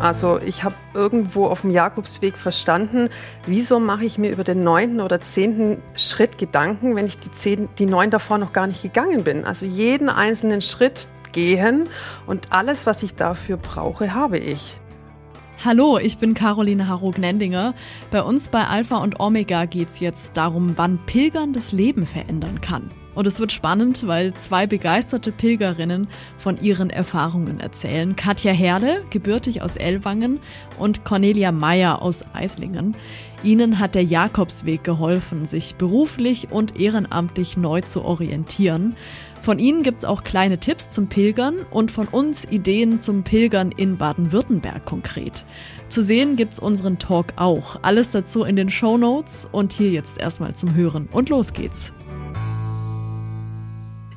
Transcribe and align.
Also 0.00 0.38
ich 0.40 0.64
habe 0.64 0.74
irgendwo 0.92 1.46
auf 1.46 1.62
dem 1.62 1.70
Jakobsweg 1.70 2.36
verstanden, 2.36 3.08
wieso 3.46 3.80
mache 3.80 4.04
ich 4.04 4.18
mir 4.18 4.30
über 4.30 4.44
den 4.44 4.60
neunten 4.60 5.00
oder 5.00 5.20
zehnten 5.20 5.82
Schritt 5.94 6.36
Gedanken, 6.36 6.94
wenn 6.94 7.06
ich 7.06 7.18
die, 7.18 7.30
zehn, 7.30 7.68
die 7.78 7.86
neun 7.86 8.10
davor 8.10 8.38
noch 8.38 8.52
gar 8.52 8.66
nicht 8.66 8.82
gegangen 8.82 9.24
bin. 9.24 9.44
Also 9.44 9.66
jeden 9.66 10.08
einzelnen 10.08 10.60
Schritt 10.60 11.08
gehen 11.32 11.88
und 12.26 12.52
alles, 12.52 12.86
was 12.86 13.02
ich 13.02 13.14
dafür 13.14 13.56
brauche, 13.56 14.14
habe 14.14 14.38
ich. 14.38 14.76
Hallo, 15.64 15.98
ich 15.98 16.18
bin 16.18 16.34
Caroline 16.34 16.88
Harro-Gnendinger. 16.88 17.74
Bei 18.10 18.22
uns 18.22 18.48
bei 18.48 18.66
Alpha 18.66 18.98
und 18.98 19.20
Omega 19.20 19.64
geht 19.64 19.88
es 19.88 20.00
jetzt 20.00 20.36
darum, 20.36 20.74
wann 20.76 20.98
Pilgern 21.06 21.52
das 21.54 21.72
Leben 21.72 22.04
verändern 22.04 22.60
kann. 22.60 22.90
Und 23.14 23.26
es 23.26 23.38
wird 23.38 23.52
spannend, 23.52 24.06
weil 24.06 24.34
zwei 24.34 24.66
begeisterte 24.66 25.32
Pilgerinnen 25.32 26.08
von 26.38 26.60
ihren 26.60 26.90
Erfahrungen 26.90 27.60
erzählen. 27.60 28.16
Katja 28.16 28.52
Herle, 28.52 29.04
gebürtig 29.10 29.62
aus 29.62 29.76
Ellwangen, 29.76 30.40
und 30.78 31.04
Cornelia 31.04 31.52
Meyer 31.52 32.02
aus 32.02 32.24
Eislingen. 32.32 32.96
Ihnen 33.42 33.78
hat 33.78 33.94
der 33.94 34.04
Jakobsweg 34.04 34.82
geholfen, 34.84 35.44
sich 35.46 35.76
beruflich 35.76 36.50
und 36.50 36.80
ehrenamtlich 36.80 37.56
neu 37.56 37.82
zu 37.82 38.02
orientieren. 38.02 38.96
Von 39.42 39.58
Ihnen 39.58 39.82
gibt 39.82 39.98
es 39.98 40.04
auch 40.06 40.22
kleine 40.22 40.56
Tipps 40.56 40.90
zum 40.90 41.08
Pilgern 41.08 41.56
und 41.70 41.90
von 41.90 42.08
uns 42.08 42.46
Ideen 42.50 43.02
zum 43.02 43.24
Pilgern 43.24 43.72
in 43.76 43.98
Baden-Württemberg 43.98 44.86
konkret. 44.86 45.44
Zu 45.90 46.02
sehen 46.02 46.36
gibt's 46.36 46.58
unseren 46.58 46.98
Talk 46.98 47.34
auch. 47.36 47.78
Alles 47.82 48.10
dazu 48.10 48.42
in 48.42 48.56
den 48.56 48.70
Show 48.70 48.96
Notes 48.96 49.46
und 49.52 49.74
hier 49.74 49.90
jetzt 49.90 50.18
erstmal 50.18 50.54
zum 50.54 50.74
Hören. 50.74 51.08
Und 51.12 51.28
los 51.28 51.52
geht's. 51.52 51.92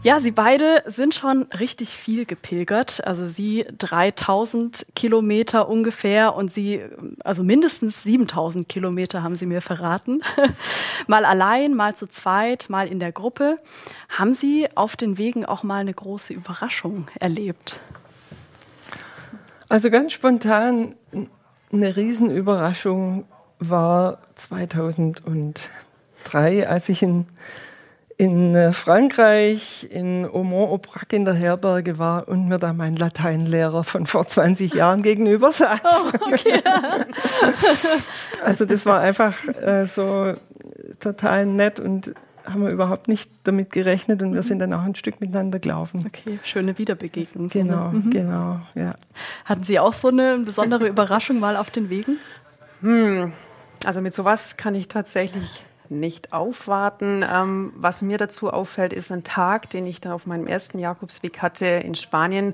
Ja, 0.04 0.20
Sie 0.20 0.32
beide 0.32 0.84
sind 0.86 1.16
schon 1.16 1.44
richtig 1.60 1.90
viel 1.90 2.26
gepilgert. 2.26 3.06
Also 3.06 3.28
Sie 3.28 3.66
3000 3.78 4.86
Kilometer 4.96 5.68
ungefähr 5.68 6.36
und 6.36 6.54
Sie, 6.54 6.82
also 7.24 7.44
mindestens 7.44 8.04
7000 8.04 8.70
Kilometer 8.70 9.24
haben 9.24 9.36
Sie 9.36 9.48
mir 9.48 9.62
verraten. 9.62 10.22
mal 11.08 11.26
allein, 11.26 11.74
mal 11.74 11.96
zu 11.96 12.08
zweit, 12.08 12.68
mal 12.70 12.88
in 12.88 13.00
der 13.00 13.12
Gruppe. 13.12 13.58
Haben 14.08 14.34
Sie 14.34 14.68
auf 14.76 14.96
den 14.96 15.18
Wegen 15.18 15.46
auch 15.46 15.64
mal 15.64 15.80
eine 15.80 15.94
große 15.94 16.32
Überraschung 16.32 17.08
erlebt? 17.20 17.80
Also 19.70 19.90
ganz 19.90 20.14
spontan 20.14 20.96
eine 21.74 21.98
Riesenüberraschung 21.98 23.26
war 23.60 24.20
2003, 24.36 26.68
als 26.68 26.88
ich 26.88 27.02
in 27.02 27.26
in 28.18 28.56
äh, 28.56 28.74
Frankreich, 28.74 29.88
in 29.92 30.26
Aumont-Aubrac 30.26 31.14
in 31.14 31.24
der 31.24 31.36
Herberge 31.36 32.00
war 32.00 32.28
und 32.28 32.48
mir 32.48 32.58
da 32.58 32.74
mein 32.74 32.96
Lateinlehrer 32.96 33.84
von 33.84 34.08
vor 34.08 34.28
20 34.28 34.74
Jahren 34.74 35.04
gegenüber 35.04 35.52
saß. 35.52 35.80
Oh, 35.84 36.12
okay. 36.32 36.62
also 38.44 38.66
das 38.66 38.88
war 38.88 39.00
einfach 39.02 39.36
äh, 39.62 39.86
so 39.86 40.34
total 41.00 41.46
nett 41.46 41.80
und 41.80 42.16
haben 42.44 42.64
wir 42.64 42.72
überhaupt 42.72 43.08
nicht 43.08 43.30
damit 43.44 43.72
gerechnet 43.72 44.24
und 44.24 44.34
wir 44.34 44.42
sind 44.42 44.60
dann 44.60 44.74
auch 44.74 44.84
ein 44.84 44.96
Stück 44.96 45.22
miteinander 45.22 45.60
gelaufen. 45.60 46.04
Okay, 46.08 46.40
schöne 46.44 46.78
Wiederbegegnung. 46.78 47.50
Genau, 47.50 47.90
mhm. 47.90 48.10
genau, 48.10 48.62
ja. 48.74 48.96
Hatten 49.46 49.64
Sie 49.64 49.80
auch 49.80 49.94
so 49.94 50.08
eine 50.08 50.40
besondere 50.40 50.88
Überraschung 50.88 51.40
mal 51.40 51.56
auf 51.56 51.70
den 51.70 51.90
Wegen? 51.90 52.18
Hm. 52.82 53.34
Also 53.86 54.02
mit 54.02 54.14
sowas 54.14 54.58
kann 54.58 54.74
ich 54.74 54.88
tatsächlich 54.88 55.62
nicht 55.90 56.34
aufwarten. 56.34 57.24
Ähm, 57.30 57.74
was 57.76 58.02
mir 58.02 58.18
dazu 58.18 58.52
auffällt, 58.52 58.94
ist 58.94 59.12
ein 59.12 59.24
Tag, 59.24 59.70
den 59.70 59.86
ich 59.86 60.02
dann 60.02 60.12
auf 60.12 60.26
meinem 60.26 60.48
ersten 60.48 60.80
Jakobsweg 60.80 61.42
hatte 61.42 61.66
in 61.66 61.96
Spanien, 61.96 62.54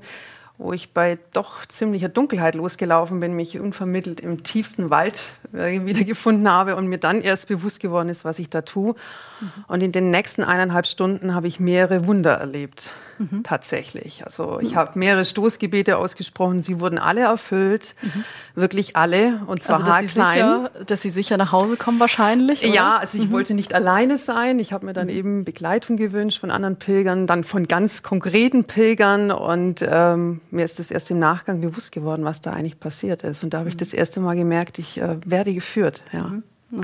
wo 0.56 0.72
ich 0.72 0.92
bei 0.92 1.18
doch 1.32 1.66
ziemlicher 1.66 2.08
Dunkelheit 2.08 2.54
losgelaufen 2.54 3.18
bin, 3.18 3.34
mich 3.34 3.58
unvermittelt 3.58 4.20
im 4.20 4.44
tiefsten 4.44 4.88
Wald 4.88 5.32
äh, 5.52 5.84
wiedergefunden 5.84 6.48
habe 6.48 6.76
und 6.76 6.86
mir 6.86 6.98
dann 6.98 7.20
erst 7.22 7.48
bewusst 7.48 7.80
geworden 7.80 8.08
ist, 8.08 8.24
was 8.24 8.38
ich 8.38 8.50
da 8.50 8.62
tue. 8.62 8.94
Mhm. 9.40 9.64
Und 9.66 9.82
in 9.82 9.92
den 9.92 10.10
nächsten 10.10 10.44
eineinhalb 10.44 10.86
Stunden 10.86 11.34
habe 11.34 11.48
ich 11.48 11.58
mehrere 11.58 12.06
Wunder 12.06 12.34
erlebt 12.34 12.92
mhm. 13.18 13.42
tatsächlich. 13.42 14.24
Also 14.24 14.58
ich 14.60 14.76
habe 14.76 14.98
mehrere 14.98 15.24
Stoßgebete 15.24 15.96
ausgesprochen, 15.96 16.62
sie 16.62 16.80
wurden 16.80 16.98
alle 16.98 17.22
erfüllt, 17.22 17.94
mhm. 18.02 18.24
wirklich 18.54 18.96
alle 18.96 19.40
und 19.46 19.62
zwar 19.62 19.80
also, 19.80 19.86
dass 19.86 20.00
sie, 20.00 20.08
sicher, 20.08 20.70
dass 20.86 21.02
sie 21.02 21.10
sicher 21.10 21.36
nach 21.36 21.52
Hause 21.52 21.76
kommen 21.76 22.00
wahrscheinlich. 22.00 22.64
Oder? 22.64 22.74
Ja, 22.74 22.96
also 22.98 23.18
ich 23.18 23.28
mhm. 23.28 23.32
wollte 23.32 23.54
nicht 23.54 23.74
alleine 23.74 24.18
sein. 24.18 24.58
Ich 24.58 24.72
habe 24.72 24.86
mir 24.86 24.92
dann 24.92 25.08
mhm. 25.08 25.14
eben 25.14 25.44
Begleitung 25.44 25.96
gewünscht 25.96 26.40
von 26.40 26.50
anderen 26.50 26.76
Pilgern, 26.76 27.26
dann 27.26 27.44
von 27.44 27.68
ganz 27.68 28.02
konkreten 28.02 28.64
Pilgern 28.64 29.30
und 29.30 29.84
ähm, 29.86 30.40
mir 30.50 30.64
ist 30.64 30.78
das 30.78 30.90
erst 30.90 31.10
im 31.10 31.18
Nachgang 31.18 31.60
bewusst 31.60 31.92
geworden, 31.92 32.24
was 32.24 32.40
da 32.40 32.52
eigentlich 32.52 32.80
passiert 32.80 33.22
ist. 33.22 33.42
Und 33.44 33.54
da 33.54 33.58
habe 33.58 33.68
ich 33.68 33.74
mhm. 33.74 33.78
das 33.78 33.94
erste 33.94 34.20
Mal 34.20 34.34
gemerkt, 34.34 34.78
ich 34.78 35.00
äh, 35.00 35.16
werde 35.24 35.54
geführt. 35.54 36.02
Ja. 36.12 36.32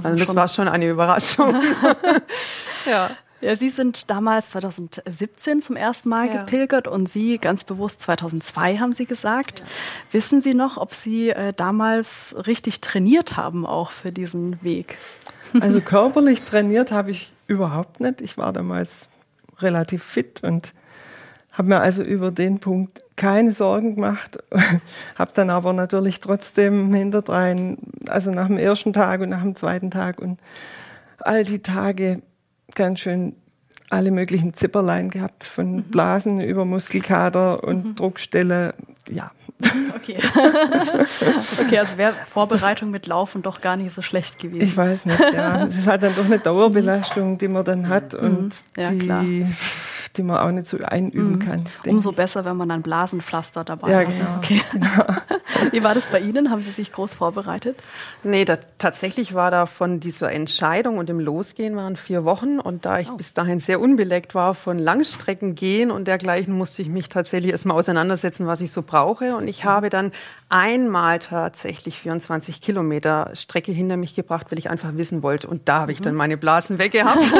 Also 0.02 0.16
das 0.16 0.36
war 0.36 0.48
schon 0.48 0.68
eine 0.68 0.88
Überraschung. 0.88 1.54
ja. 2.90 3.10
Ja, 3.40 3.56
Sie 3.56 3.70
sind 3.70 4.10
damals 4.10 4.50
2017 4.50 5.62
zum 5.62 5.76
ersten 5.76 6.10
Mal 6.10 6.26
ja. 6.26 6.42
gepilgert 6.42 6.88
und 6.88 7.08
Sie 7.08 7.38
ganz 7.38 7.64
bewusst 7.64 8.02
2002 8.02 8.78
haben 8.78 8.92
Sie 8.92 9.06
gesagt. 9.06 9.60
Ja. 9.60 9.66
Wissen 10.12 10.40
Sie 10.40 10.54
noch, 10.54 10.76
ob 10.76 10.92
Sie 10.92 11.30
äh, 11.30 11.52
damals 11.54 12.36
richtig 12.46 12.80
trainiert 12.80 13.36
haben 13.36 13.64
auch 13.66 13.90
für 13.90 14.12
diesen 14.12 14.62
Weg? 14.62 14.98
Also 15.60 15.80
körperlich 15.80 16.42
trainiert 16.42 16.92
habe 16.92 17.10
ich 17.10 17.32
überhaupt 17.48 17.98
nicht. 17.98 18.20
Ich 18.20 18.38
war 18.38 18.52
damals 18.52 19.08
relativ 19.58 20.04
fit 20.04 20.44
und 20.44 20.74
habe 21.50 21.70
mir 21.70 21.80
also 21.80 22.04
über 22.04 22.30
den 22.30 22.60
Punkt 22.60 23.02
keine 23.16 23.50
Sorgen 23.50 23.96
gemacht, 23.96 24.38
habe 25.18 25.32
dann 25.34 25.50
aber 25.50 25.72
natürlich 25.72 26.20
trotzdem 26.20 26.94
hinterdrein, 26.94 27.78
also 28.06 28.30
nach 28.30 28.46
dem 28.46 28.58
ersten 28.58 28.92
Tag 28.92 29.22
und 29.22 29.30
nach 29.30 29.42
dem 29.42 29.56
zweiten 29.56 29.90
Tag 29.90 30.20
und 30.20 30.38
all 31.18 31.44
die 31.44 31.62
Tage 31.62 32.22
ganz 32.74 33.00
schön 33.00 33.34
alle 33.90 34.10
möglichen 34.10 34.54
Zipperlein 34.54 35.10
gehabt, 35.10 35.44
von 35.44 35.76
mhm. 35.76 35.82
Blasen 35.84 36.40
über 36.40 36.64
Muskelkater 36.64 37.64
und 37.64 37.84
mhm. 37.84 37.94
Druckstelle. 37.96 38.74
Ja. 39.08 39.32
Okay. 39.94 40.16
okay, 41.60 41.78
also 41.78 41.98
wäre 41.98 42.14
Vorbereitung 42.30 42.90
mit 42.90 43.06
Laufen 43.06 43.42
doch 43.42 43.60
gar 43.60 43.76
nicht 43.76 43.92
so 43.92 44.00
schlecht 44.00 44.38
gewesen. 44.38 44.62
Ich 44.62 44.76
weiß 44.76 45.04
nicht, 45.04 45.20
ja. 45.34 45.64
Es 45.64 45.76
ist 45.76 45.86
halt 45.86 46.02
dann 46.02 46.14
doch 46.14 46.24
eine 46.24 46.38
Dauerbelastung, 46.38 47.36
die 47.36 47.48
man 47.48 47.64
dann 47.64 47.88
hat 47.88 48.14
mhm. 48.14 48.20
und 48.20 48.54
ja, 48.76 48.90
die. 48.90 48.98
Klar 48.98 49.24
die 50.16 50.22
man 50.22 50.38
auch 50.38 50.50
nicht 50.50 50.66
so 50.66 50.78
einüben 50.78 51.32
mhm. 51.32 51.38
kann. 51.38 51.64
Umso 51.86 52.12
besser, 52.12 52.44
wenn 52.44 52.56
man 52.56 52.70
ein 52.70 52.82
Blasenpflaster 52.82 53.64
dabei 53.64 53.90
ja, 53.90 53.98
hat. 54.00 54.06
Genau, 54.06 54.36
okay. 54.36 54.62
genau. 54.72 55.04
Wie 55.72 55.82
war 55.82 55.94
das 55.94 56.08
bei 56.08 56.20
Ihnen? 56.20 56.50
Haben 56.50 56.62
Sie 56.62 56.70
sich 56.70 56.92
groß 56.92 57.14
vorbereitet? 57.14 57.76
Nee, 58.22 58.44
da, 58.44 58.58
tatsächlich 58.78 59.34
war 59.34 59.50
da 59.50 59.66
von 59.66 60.00
dieser 60.00 60.32
Entscheidung 60.32 60.98
und 60.98 61.08
dem 61.08 61.20
Losgehen 61.20 61.76
waren 61.76 61.96
vier 61.96 62.24
Wochen. 62.24 62.60
Und 62.60 62.84
da 62.84 62.98
ich 62.98 63.10
oh. 63.10 63.16
bis 63.16 63.34
dahin 63.34 63.60
sehr 63.60 63.80
unbeleckt 63.80 64.34
war 64.34 64.54
von 64.54 64.78
Langstrecken 64.78 65.54
gehen 65.54 65.90
und 65.90 66.06
dergleichen, 66.08 66.54
musste 66.54 66.82
ich 66.82 66.88
mich 66.88 67.08
tatsächlich 67.08 67.52
erstmal 67.52 67.76
auseinandersetzen, 67.76 68.46
was 68.46 68.60
ich 68.60 68.72
so 68.72 68.82
brauche. 68.82 69.36
Und 69.36 69.48
ich 69.48 69.64
mhm. 69.64 69.68
habe 69.68 69.88
dann 69.90 70.12
einmal 70.48 71.18
tatsächlich 71.18 71.98
24 71.98 72.60
Kilometer 72.60 73.30
Strecke 73.34 73.72
hinter 73.72 73.96
mich 73.96 74.14
gebracht, 74.14 74.46
weil 74.50 74.58
ich 74.58 74.70
einfach 74.70 74.90
wissen 74.96 75.22
wollte. 75.22 75.46
Und 75.46 75.68
da 75.68 75.80
habe 75.80 75.92
ich 75.92 76.00
dann 76.00 76.14
mhm. 76.14 76.18
meine 76.18 76.36
Blasen 76.36 76.78
weggehabt. 76.78 77.22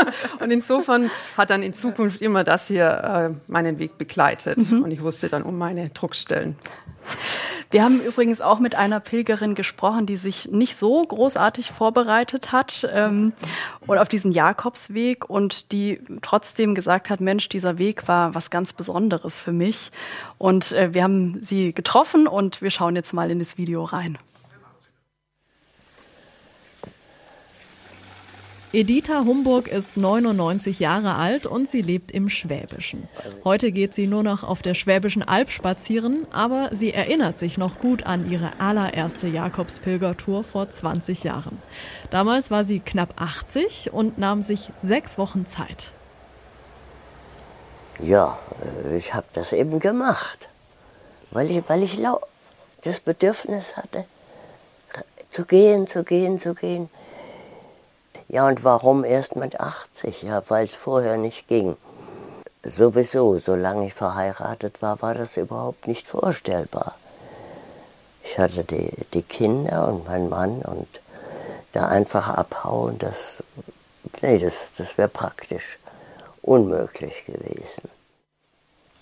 und 0.40 0.50
insofern 0.50 1.10
hat 1.36 1.50
dann 1.50 1.62
in 1.62 1.72
Zukunft 1.72 2.00
Zukunft 2.00 2.22
immer 2.22 2.44
das 2.44 2.66
hier 2.66 3.34
äh, 3.46 3.50
meinen 3.50 3.78
Weg 3.78 3.98
begleitet. 3.98 4.58
Mhm. 4.70 4.82
Und 4.82 4.90
ich 4.90 5.02
wusste 5.02 5.28
dann 5.28 5.42
um 5.42 5.58
meine 5.58 5.90
Druckstellen. 5.90 6.56
Wir 7.70 7.84
haben 7.84 8.00
übrigens 8.00 8.40
auch 8.40 8.58
mit 8.58 8.74
einer 8.74 8.98
Pilgerin 8.98 9.54
gesprochen, 9.54 10.04
die 10.04 10.16
sich 10.16 10.48
nicht 10.50 10.76
so 10.76 11.04
großartig 11.04 11.70
vorbereitet 11.70 12.50
hat 12.50 12.88
ähm, 12.92 13.32
und 13.86 13.98
auf 13.98 14.08
diesen 14.08 14.32
Jakobsweg 14.32 15.30
und 15.30 15.70
die 15.70 16.00
trotzdem 16.20 16.74
gesagt 16.74 17.10
hat, 17.10 17.20
Mensch, 17.20 17.48
dieser 17.48 17.78
Weg 17.78 18.08
war 18.08 18.34
was 18.34 18.50
ganz 18.50 18.72
Besonderes 18.72 19.40
für 19.40 19.52
mich. 19.52 19.92
Und 20.36 20.72
äh, 20.72 20.94
wir 20.94 21.04
haben 21.04 21.44
sie 21.44 21.72
getroffen 21.72 22.26
und 22.26 22.60
wir 22.60 22.70
schauen 22.70 22.96
jetzt 22.96 23.12
mal 23.12 23.30
in 23.30 23.38
das 23.38 23.56
Video 23.56 23.84
rein. 23.84 24.18
Editha 28.72 29.24
Humburg 29.24 29.66
ist 29.66 29.96
99 29.96 30.78
Jahre 30.78 31.16
alt 31.16 31.44
und 31.44 31.68
sie 31.68 31.82
lebt 31.82 32.12
im 32.12 32.28
Schwäbischen. 32.28 33.08
Heute 33.42 33.72
geht 33.72 33.94
sie 33.94 34.06
nur 34.06 34.22
noch 34.22 34.44
auf 34.44 34.62
der 34.62 34.74
Schwäbischen 34.74 35.24
Alb 35.24 35.50
spazieren, 35.50 36.24
aber 36.30 36.70
sie 36.70 36.92
erinnert 36.92 37.36
sich 37.36 37.58
noch 37.58 37.80
gut 37.80 38.04
an 38.04 38.30
ihre 38.30 38.60
allererste 38.60 39.26
Jakobspilgertour 39.26 40.44
vor 40.44 40.70
20 40.70 41.24
Jahren. 41.24 41.60
Damals 42.10 42.52
war 42.52 42.62
sie 42.62 42.78
knapp 42.78 43.20
80 43.20 43.92
und 43.92 44.18
nahm 44.18 44.40
sich 44.40 44.70
sechs 44.82 45.18
Wochen 45.18 45.46
Zeit. 45.46 45.90
Ja, 47.98 48.38
äh, 48.86 48.96
ich 48.96 49.14
habe 49.14 49.26
das 49.32 49.52
eben 49.52 49.80
gemacht, 49.80 50.48
weil 51.32 51.50
ich, 51.50 51.60
weil 51.66 51.82
ich 51.82 52.00
das 52.84 53.00
Bedürfnis 53.00 53.76
hatte, 53.76 54.04
zu 55.32 55.44
gehen, 55.44 55.88
zu 55.88 56.04
gehen, 56.04 56.38
zu 56.38 56.54
gehen. 56.54 56.88
Ja, 58.32 58.46
und 58.46 58.62
warum 58.62 59.02
erst 59.02 59.34
mit 59.34 59.58
80? 59.58 60.22
Ja, 60.22 60.40
weil 60.46 60.62
es 60.64 60.76
vorher 60.76 61.16
nicht 61.16 61.48
ging. 61.48 61.76
Sowieso, 62.62 63.38
solange 63.38 63.88
ich 63.88 63.94
verheiratet 63.94 64.82
war, 64.82 65.02
war 65.02 65.14
das 65.14 65.36
überhaupt 65.36 65.88
nicht 65.88 66.06
vorstellbar. 66.06 66.94
Ich 68.22 68.38
hatte 68.38 68.62
die, 68.62 68.92
die 69.14 69.22
Kinder 69.22 69.88
und 69.88 70.06
meinen 70.06 70.28
Mann 70.28 70.62
und 70.62 70.86
da 71.72 71.88
einfach 71.88 72.28
abhauen, 72.28 72.98
das, 72.98 73.42
nee, 74.22 74.38
das, 74.38 74.74
das 74.76 74.96
wäre 74.96 75.08
praktisch 75.08 75.78
unmöglich 76.40 77.24
gewesen. 77.24 77.88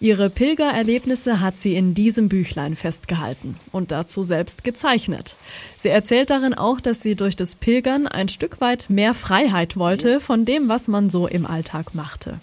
Ihre 0.01 0.31
Pilgererlebnisse 0.31 1.41
hat 1.41 1.59
sie 1.59 1.75
in 1.75 1.93
diesem 1.93 2.29
Büchlein 2.29 2.77
festgehalten 2.77 3.59
und 3.73 3.91
dazu 3.91 4.23
selbst 4.23 4.63
gezeichnet. 4.63 5.37
Sie 5.77 5.89
erzählt 5.89 6.31
darin 6.31 6.55
auch, 6.55 6.81
dass 6.81 7.01
sie 7.01 7.17
durch 7.17 7.35
das 7.35 7.57
Pilgern 7.57 8.07
ein 8.07 8.29
Stück 8.29 8.61
weit 8.61 8.91
mehr 8.91 9.13
Freiheit 9.13 9.77
wollte 9.77 10.21
von 10.21 10.45
dem, 10.45 10.69
was 10.69 10.87
man 10.87 11.11
so 11.11 11.27
im 11.27 11.47
Alltag 11.47 11.97
machte. 11.97 12.39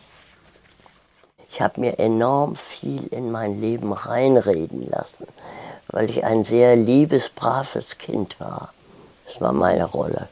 Ich 1.50 1.62
habe 1.62 1.80
mir 1.80 1.98
enorm 1.98 2.58
viel 2.58 3.08
in 3.08 3.32
mein 3.32 3.62
Leben 3.62 3.94
reinreden 3.94 4.90
lassen, 4.90 5.26
weil 5.88 6.10
ich 6.10 6.26
ein 6.26 6.44
sehr 6.44 6.76
liebes, 6.76 7.30
braves 7.30 7.98
Kind 7.98 8.38
war. 8.42 8.74
Das 9.26 9.40
war 9.40 9.54
meine 9.54 9.86
Rolle. 9.86 10.28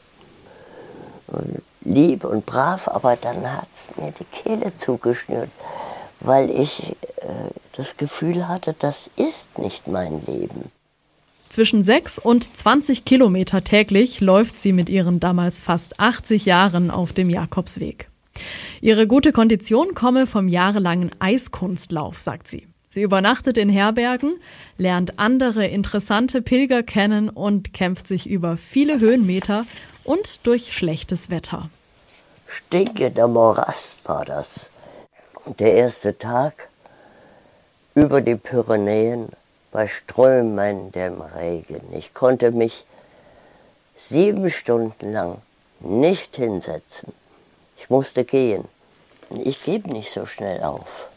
Und 1.28 1.62
lieb 1.80 2.24
und 2.24 2.44
brav, 2.44 2.88
aber 2.88 3.16
dann 3.16 3.50
hat 3.50 3.68
es 3.72 3.88
mir 3.96 4.12
die 4.12 4.24
Kehle 4.24 4.76
zugeschnürt, 4.76 5.48
weil 6.24 6.50
ich 6.50 6.82
äh, 7.16 7.50
das 7.76 7.96
Gefühl 7.96 8.48
hatte, 8.48 8.74
das 8.78 9.10
ist 9.16 9.58
nicht 9.58 9.86
mein 9.88 10.24
Leben. 10.26 10.70
Zwischen 11.48 11.84
6 11.84 12.18
und 12.18 12.56
20 12.56 13.04
Kilometer 13.04 13.62
täglich 13.62 14.20
läuft 14.20 14.58
sie 14.60 14.72
mit 14.72 14.88
ihren 14.88 15.20
damals 15.20 15.62
fast 15.62 16.00
80 16.00 16.46
Jahren 16.46 16.90
auf 16.90 17.12
dem 17.12 17.30
Jakobsweg. 17.30 18.08
Ihre 18.80 19.06
gute 19.06 19.30
Kondition 19.30 19.94
komme 19.94 20.26
vom 20.26 20.48
jahrelangen 20.48 21.12
Eiskunstlauf, 21.20 22.20
sagt 22.20 22.48
sie. 22.48 22.66
Sie 22.88 23.02
übernachtet 23.02 23.56
in 23.56 23.68
Herbergen, 23.68 24.34
lernt 24.78 25.18
andere 25.18 25.66
interessante 25.66 26.42
Pilger 26.42 26.82
kennen 26.82 27.28
und 27.28 27.72
kämpft 27.72 28.06
sich 28.06 28.28
über 28.28 28.56
viele 28.56 29.00
Höhenmeter 29.00 29.66
und 30.04 30.46
durch 30.46 30.72
schlechtes 30.72 31.30
Wetter. 31.30 31.70
Stinkender 32.46 33.26
Morast 33.26 34.00
war 34.08 34.24
das. 34.24 34.70
Der 35.46 35.74
erste 35.74 36.16
Tag 36.16 36.68
über 37.94 38.22
die 38.22 38.36
Pyrenäen 38.36 39.28
bei 39.70 39.86
strömendem 39.86 41.20
Regen. 41.20 41.82
Ich 41.92 42.14
konnte 42.14 42.50
mich 42.50 42.86
sieben 43.94 44.48
Stunden 44.48 45.12
lang 45.12 45.42
nicht 45.80 46.36
hinsetzen. 46.36 47.12
Ich 47.76 47.90
musste 47.90 48.24
gehen. 48.24 48.64
Ich 49.44 49.62
gebe 49.62 49.92
nicht 49.92 50.10
so 50.10 50.24
schnell 50.26 50.62
auf. 50.62 51.08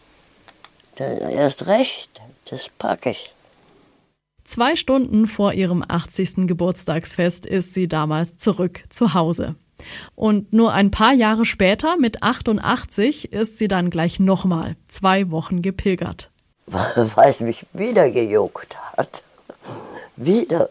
Erst 0.98 1.68
recht, 1.68 2.22
das 2.50 2.70
packe 2.70 3.12
ich. 3.12 3.34
Zwei 4.44 4.76
Stunden 4.76 5.28
vor 5.28 5.54
ihrem 5.54 5.84
80. 5.88 6.48
Geburtstagsfest 6.48 7.46
ist 7.46 7.74
sie 7.74 7.88
damals 7.88 8.38
zurück 8.38 8.84
zu 8.90 9.14
Hause. 9.14 9.56
Und 10.16 10.54
nur 10.54 10.74
ein 10.74 10.92
paar 10.92 11.14
Jahre 11.14 11.46
später, 11.46 11.98
mit 11.98 12.24
88, 12.24 13.32
ist 13.32 13.58
sie 13.58 13.68
dann 13.68 13.90
gleich 13.90 14.20
nochmal 14.20 14.76
zwei 14.88 15.30
Wochen 15.32 15.62
gepilgert. 15.62 16.32
Weil 16.66 17.30
es 17.30 17.40
mich 17.40 17.66
wieder 17.74 18.10
gejuckt 18.10 18.76
hat. 18.98 19.22
Wieder. 20.16 20.70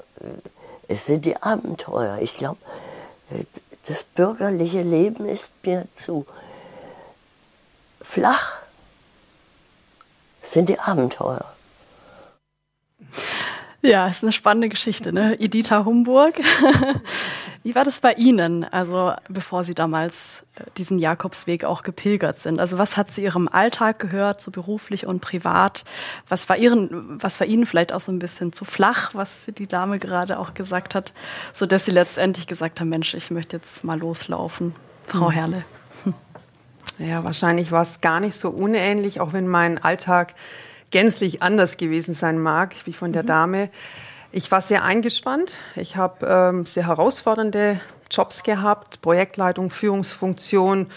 Es 0.88 1.06
sind 1.06 1.24
die 1.24 1.40
Abenteuer. 1.40 2.18
Ich 2.20 2.34
glaube, 2.34 2.58
das 3.86 4.04
bürgerliche 4.04 4.82
Leben 4.82 5.26
ist 5.26 5.52
mir 5.64 5.86
zu 5.94 6.26
flach. 8.00 8.58
Es 10.42 10.52
sind 10.52 10.68
die 10.68 10.78
Abenteuer. 10.78 11.44
Ja, 13.82 14.08
es 14.08 14.18
ist 14.18 14.22
eine 14.24 14.32
spannende 14.32 14.68
Geschichte, 14.68 15.12
ne? 15.12 15.38
Editha 15.40 15.84
Humburg. 15.84 16.34
Wie 17.66 17.74
war 17.74 17.82
das 17.82 17.98
bei 17.98 18.12
Ihnen, 18.12 18.62
also 18.62 19.12
bevor 19.28 19.64
Sie 19.64 19.74
damals 19.74 20.44
äh, 20.54 20.62
diesen 20.76 21.00
Jakobsweg 21.00 21.64
auch 21.64 21.82
gepilgert 21.82 22.38
sind? 22.38 22.60
Also 22.60 22.78
was 22.78 22.96
hat 22.96 23.10
zu 23.10 23.20
Ihrem 23.20 23.48
Alltag 23.48 23.98
gehört, 23.98 24.40
so 24.40 24.52
beruflich 24.52 25.04
und 25.04 25.18
privat? 25.18 25.84
Was 26.28 26.48
war, 26.48 26.56
Ihren, 26.58 27.20
was 27.20 27.40
war 27.40 27.46
Ihnen 27.48 27.66
vielleicht 27.66 27.92
auch 27.92 28.00
so 28.00 28.12
ein 28.12 28.20
bisschen 28.20 28.52
zu 28.52 28.64
flach, 28.64 29.14
was 29.14 29.46
die 29.58 29.66
Dame 29.66 29.98
gerade 29.98 30.38
auch 30.38 30.54
gesagt 30.54 30.94
hat, 30.94 31.12
so 31.54 31.66
dass 31.66 31.86
Sie 31.86 31.90
letztendlich 31.90 32.46
gesagt 32.46 32.78
haben, 32.78 32.88
Mensch, 32.88 33.14
ich 33.14 33.32
möchte 33.32 33.56
jetzt 33.56 33.82
mal 33.82 33.98
loslaufen, 33.98 34.72
Frau 35.08 35.26
hm. 35.26 35.34
Herle? 35.34 35.64
Ja, 36.98 37.24
wahrscheinlich 37.24 37.72
war 37.72 37.82
es 37.82 38.00
gar 38.00 38.20
nicht 38.20 38.36
so 38.36 38.50
unähnlich, 38.50 39.18
auch 39.18 39.32
wenn 39.32 39.48
mein 39.48 39.82
Alltag 39.82 40.36
gänzlich 40.92 41.42
anders 41.42 41.78
gewesen 41.78 42.14
sein 42.14 42.38
mag, 42.38 42.76
wie 42.84 42.92
von 42.92 43.12
der 43.12 43.24
mhm. 43.24 43.26
Dame. 43.26 43.70
Ich 44.32 44.50
war 44.50 44.60
sehr 44.60 44.84
eingespannt. 44.84 45.52
Ich 45.74 45.96
habe 45.96 46.26
ähm, 46.26 46.66
sehr 46.66 46.86
herausfordernde 46.86 47.80
Jobs 48.10 48.42
gehabt, 48.42 49.00
Projektleitung, 49.00 49.70
Führungsfunktion. 49.70 50.88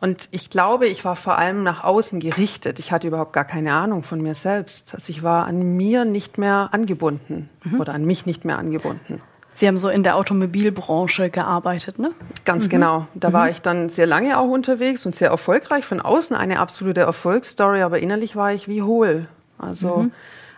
Und 0.00 0.28
ich 0.32 0.50
glaube, 0.50 0.88
ich 0.88 1.04
war 1.04 1.14
vor 1.14 1.38
allem 1.38 1.62
nach 1.62 1.84
außen 1.84 2.18
gerichtet. 2.18 2.78
Ich 2.78 2.90
hatte 2.90 3.06
überhaupt 3.06 3.32
gar 3.32 3.44
keine 3.44 3.74
Ahnung 3.74 4.02
von 4.02 4.20
mir 4.20 4.34
selbst. 4.34 4.94
Also 4.94 5.10
ich 5.10 5.22
war 5.22 5.46
an 5.46 5.76
mir 5.76 6.04
nicht 6.04 6.38
mehr 6.38 6.70
angebunden 6.72 7.48
mhm. 7.62 7.80
oder 7.80 7.94
an 7.94 8.04
mich 8.04 8.26
nicht 8.26 8.44
mehr 8.44 8.58
angebunden. 8.58 9.22
Sie 9.54 9.68
haben 9.68 9.76
so 9.76 9.88
in 9.90 10.02
der 10.02 10.16
Automobilbranche 10.16 11.30
gearbeitet, 11.30 11.98
ne? 11.98 12.12
Ganz 12.44 12.64
mhm. 12.64 12.70
genau. 12.70 13.06
Da 13.14 13.28
mhm. 13.28 13.32
war 13.32 13.50
ich 13.50 13.60
dann 13.60 13.90
sehr 13.90 14.06
lange 14.06 14.38
auch 14.38 14.48
unterwegs 14.48 15.06
und 15.06 15.14
sehr 15.14 15.28
erfolgreich. 15.28 15.84
Von 15.84 16.00
außen 16.00 16.34
eine 16.34 16.58
absolute 16.58 17.02
Erfolgsstory, 17.02 17.82
aber 17.82 18.00
innerlich 18.00 18.34
war 18.34 18.52
ich 18.52 18.66
wie 18.66 18.82
hohl. 18.82 19.28
Also 19.58 19.98
mhm. 19.98 20.12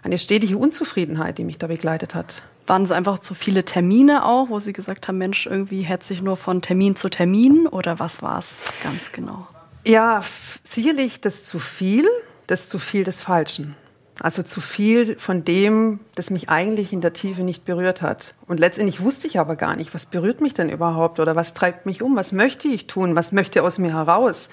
Eine 0.04 0.18
stetige 0.18 0.58
Unzufriedenheit, 0.58 1.38
die 1.38 1.44
mich 1.44 1.58
da 1.58 1.66
begleitet 1.66 2.14
hat. 2.14 2.42
Waren 2.66 2.82
es 2.82 2.92
einfach 2.92 3.18
zu 3.18 3.34
viele 3.34 3.64
Termine 3.64 4.24
auch, 4.26 4.50
wo 4.50 4.58
Sie 4.58 4.72
gesagt 4.72 5.08
haben, 5.08 5.18
Mensch, 5.18 5.46
irgendwie 5.46 5.82
hetze 5.82 6.12
ich 6.12 6.22
nur 6.22 6.36
von 6.36 6.62
Termin 6.62 6.94
zu 6.94 7.08
Termin 7.08 7.66
oder 7.66 7.98
was 7.98 8.22
war 8.22 8.38
es 8.38 8.58
ganz 8.82 9.10
genau? 9.12 9.48
Ja, 9.84 10.20
sicherlich 10.62 11.20
das 11.20 11.44
zu 11.44 11.58
viel, 11.58 12.06
das 12.46 12.68
zu 12.68 12.78
viel 12.78 13.04
des 13.04 13.22
Falschen. 13.22 13.76
Also 14.20 14.42
zu 14.42 14.60
viel 14.60 15.18
von 15.18 15.44
dem, 15.44 15.98
das 16.14 16.30
mich 16.30 16.48
eigentlich 16.48 16.92
in 16.92 17.00
der 17.00 17.12
Tiefe 17.12 17.42
nicht 17.42 17.64
berührt 17.64 18.00
hat. 18.00 18.34
Und 18.46 18.60
letztendlich 18.60 19.00
wusste 19.00 19.26
ich 19.26 19.40
aber 19.40 19.56
gar 19.56 19.74
nicht, 19.74 19.92
was 19.92 20.06
berührt 20.06 20.40
mich 20.40 20.54
denn 20.54 20.68
überhaupt 20.68 21.18
oder 21.18 21.34
was 21.34 21.52
treibt 21.52 21.84
mich 21.84 22.00
um, 22.00 22.14
was 22.14 22.32
möchte 22.32 22.68
ich 22.68 22.86
tun, 22.86 23.16
was 23.16 23.32
möchte 23.32 23.62
aus 23.62 23.78
mir 23.78 23.92
heraus. 23.92 24.50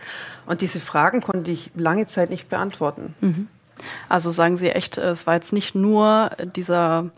Und 0.48 0.62
diese 0.62 0.80
Fragen 0.80 1.22
konnte 1.22 1.52
ich 1.52 1.72
lange 1.76 2.08
Zeit 2.08 2.32
nicht 2.32 2.50
beantworten. 2.50 3.14
Mhm. 3.22 3.48
Also 4.10 4.32
sagen 4.32 4.58
Sie 4.58 4.70
echt, 4.70 4.98
es 4.98 5.28
war 5.28 5.36
jetzt 5.36 5.54
nicht 5.54 5.76
nur 5.76 6.32
dieser 6.56 7.10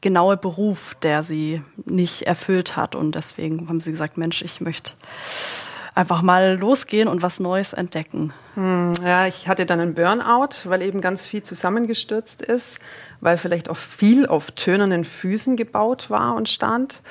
genaue 0.00 0.36
Beruf, 0.36 0.96
der 1.02 1.22
Sie 1.22 1.62
nicht 1.84 2.22
erfüllt 2.22 2.76
hat 2.76 2.94
und 2.94 3.14
deswegen 3.14 3.68
haben 3.68 3.80
Sie 3.80 3.90
gesagt, 3.90 4.16
Mensch, 4.16 4.42
ich 4.42 4.60
möchte 4.60 4.92
einfach 5.94 6.22
mal 6.22 6.56
losgehen 6.56 7.08
und 7.08 7.22
was 7.22 7.40
Neues 7.40 7.72
entdecken. 7.72 8.32
Hm, 8.54 8.92
ja, 9.04 9.26
ich 9.26 9.48
hatte 9.48 9.66
dann 9.66 9.80
einen 9.80 9.94
Burnout, 9.94 10.54
weil 10.64 10.82
eben 10.82 11.00
ganz 11.00 11.26
viel 11.26 11.42
zusammengestürzt 11.42 12.40
ist, 12.40 12.78
weil 13.20 13.36
vielleicht 13.36 13.68
auch 13.68 13.76
viel 13.76 14.26
auf 14.26 14.52
tönernen 14.52 15.04
Füßen 15.04 15.56
gebaut 15.56 16.08
war 16.08 16.36
und 16.36 16.48
stand. 16.48 17.02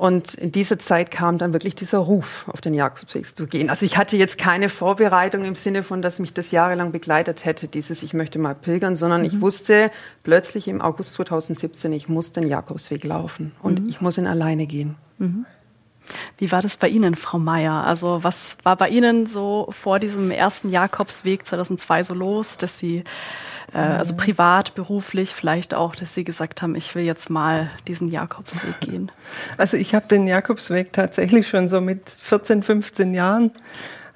Und 0.00 0.32
in 0.32 0.50
dieser 0.50 0.78
Zeit 0.78 1.10
kam 1.10 1.36
dann 1.36 1.52
wirklich 1.52 1.74
dieser 1.74 1.98
Ruf, 1.98 2.46
auf 2.48 2.62
den 2.62 2.72
Jakobsweg 2.72 3.36
zu 3.36 3.46
gehen. 3.46 3.68
Also 3.68 3.84
ich 3.84 3.98
hatte 3.98 4.16
jetzt 4.16 4.38
keine 4.38 4.70
Vorbereitung 4.70 5.44
im 5.44 5.54
Sinne 5.54 5.82
von, 5.82 6.00
dass 6.00 6.18
mich 6.20 6.32
das 6.32 6.52
jahrelang 6.52 6.90
begleitet 6.90 7.44
hätte, 7.44 7.68
dieses 7.68 8.02
Ich 8.02 8.14
möchte 8.14 8.38
mal 8.38 8.54
pilgern, 8.54 8.96
sondern 8.96 9.20
mhm. 9.20 9.26
ich 9.26 9.42
wusste 9.42 9.90
plötzlich 10.22 10.68
im 10.68 10.80
August 10.80 11.12
2017, 11.12 11.92
ich 11.92 12.08
muss 12.08 12.32
den 12.32 12.48
Jakobsweg 12.48 13.04
laufen 13.04 13.52
und 13.62 13.82
mhm. 13.82 13.88
ich 13.90 14.00
muss 14.00 14.16
ihn 14.16 14.26
alleine 14.26 14.66
gehen. 14.66 14.96
Mhm. 15.18 15.44
Wie 16.38 16.50
war 16.50 16.62
das 16.62 16.78
bei 16.78 16.88
Ihnen, 16.88 17.14
Frau 17.14 17.38
Meier? 17.38 17.84
Also 17.84 18.24
was 18.24 18.56
war 18.62 18.76
bei 18.76 18.88
Ihnen 18.88 19.26
so 19.26 19.68
vor 19.68 19.98
diesem 19.98 20.30
ersten 20.30 20.70
Jakobsweg 20.70 21.46
2002 21.46 22.04
so 22.04 22.14
los, 22.14 22.56
dass 22.56 22.78
Sie 22.78 23.04
äh, 23.72 23.78
also 23.78 24.14
privat, 24.16 24.74
beruflich 24.74 25.34
vielleicht 25.34 25.74
auch, 25.74 25.94
dass 25.94 26.14
Sie 26.14 26.24
gesagt 26.24 26.62
haben, 26.62 26.74
ich 26.74 26.94
will 26.94 27.04
jetzt 27.04 27.30
mal 27.30 27.70
diesen 27.86 28.08
Jakobsweg 28.08 28.80
gehen? 28.80 29.10
Also 29.56 29.76
ich 29.76 29.94
habe 29.94 30.06
den 30.06 30.26
Jakobsweg 30.26 30.92
tatsächlich 30.92 31.48
schon 31.48 31.68
so 31.68 31.80
mit 31.80 32.10
14, 32.10 32.62
15 32.62 33.14
Jahren 33.14 33.52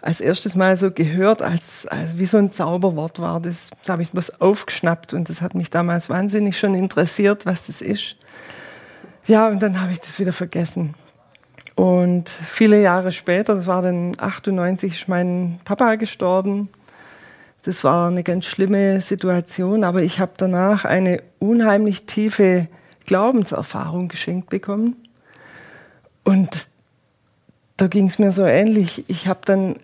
als 0.05 0.21
erstes 0.21 0.55
Mal 0.55 0.77
so 0.77 0.91
gehört, 0.91 1.41
als, 1.41 1.87
als 1.87 2.19
wie 2.19 2.27
so 2.27 2.37
ein 2.37 2.53
Zauberwort 2.53 3.21
war. 3.21 3.41
Das, 3.41 3.71
das 3.81 3.89
habe 3.89 4.03
ich 4.03 4.11
was 4.13 4.41
aufgeschnappt 4.41 5.15
und 5.15 5.31
das 5.31 5.41
hat 5.41 5.55
mich 5.55 5.71
damals 5.71 6.11
wahnsinnig 6.11 6.59
schon 6.59 6.75
interessiert, 6.75 7.47
was 7.47 7.67
das 7.67 7.81
ist. 7.81 8.17
Ja, 9.27 9.49
und 9.49 9.63
dann 9.63 9.81
habe 9.81 9.93
ich 9.93 10.01
das 10.01 10.19
wieder 10.19 10.35
vergessen. 10.35 10.95
Und 11.75 12.29
viele 12.29 12.81
Jahre 12.81 13.13
später, 13.13 13.55
das 13.55 13.67
war 13.67 13.81
dann 13.81 14.15
98, 14.19 14.93
ist 14.93 15.09
mein 15.09 15.59
Papa 15.65 15.95
gestorben. 15.95 16.69
Das 17.65 17.83
war 17.83 18.09
eine 18.09 18.23
ganz 18.23 18.45
schlimme 18.45 19.01
Situation, 19.01 19.85
aber 19.85 20.03
ich 20.03 20.21
habe 20.21 20.33
danach 20.37 20.85
eine 20.85 21.23
unheimlich 21.39 22.05
tiefe 22.05 22.69
Glaubenserfahrung 23.07 24.09
geschenkt 24.09 24.51
bekommen. 24.51 24.97
Und 26.25 26.69
da 27.77 27.87
ging 27.87 28.07
es 28.09 28.19
mir 28.19 28.33
so 28.33 28.45
ähnlich. 28.45 29.05
Ich 29.09 29.29
habe 29.29 29.41
dann, 29.47 29.77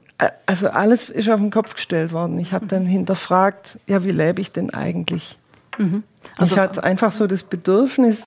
also 0.45 0.69
alles 0.69 1.09
ist 1.09 1.31
auf 1.31 1.41
den 1.41 1.51
Kopf 1.51 1.75
gestellt 1.75 2.13
worden. 2.13 2.39
Ich 2.39 2.53
habe 2.53 2.67
dann 2.67 2.85
hinterfragt, 2.85 3.79
ja, 3.87 4.05
wie 4.05 4.11
lebe 4.11 4.43
ich 4.43 4.53
denn 4.53 4.75
eigentlich? 4.75 5.39
Mhm. 5.79 6.03
Also, 6.37 6.55
ich 6.55 6.61
hatte 6.61 6.85
einfach 6.85 7.13
so 7.13 7.27
das 7.27 7.43
Bedürfnis, 7.43 8.27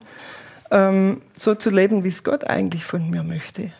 ähm, 0.72 1.22
so 1.38 1.54
zu 1.54 1.70
leben, 1.70 2.04
wie 2.04 2.10
es 2.10 2.24
Gott 2.24 2.44
eigentlich 2.46 2.84
von 2.84 3.08
mir 3.10 3.22
möchte. 3.24 3.72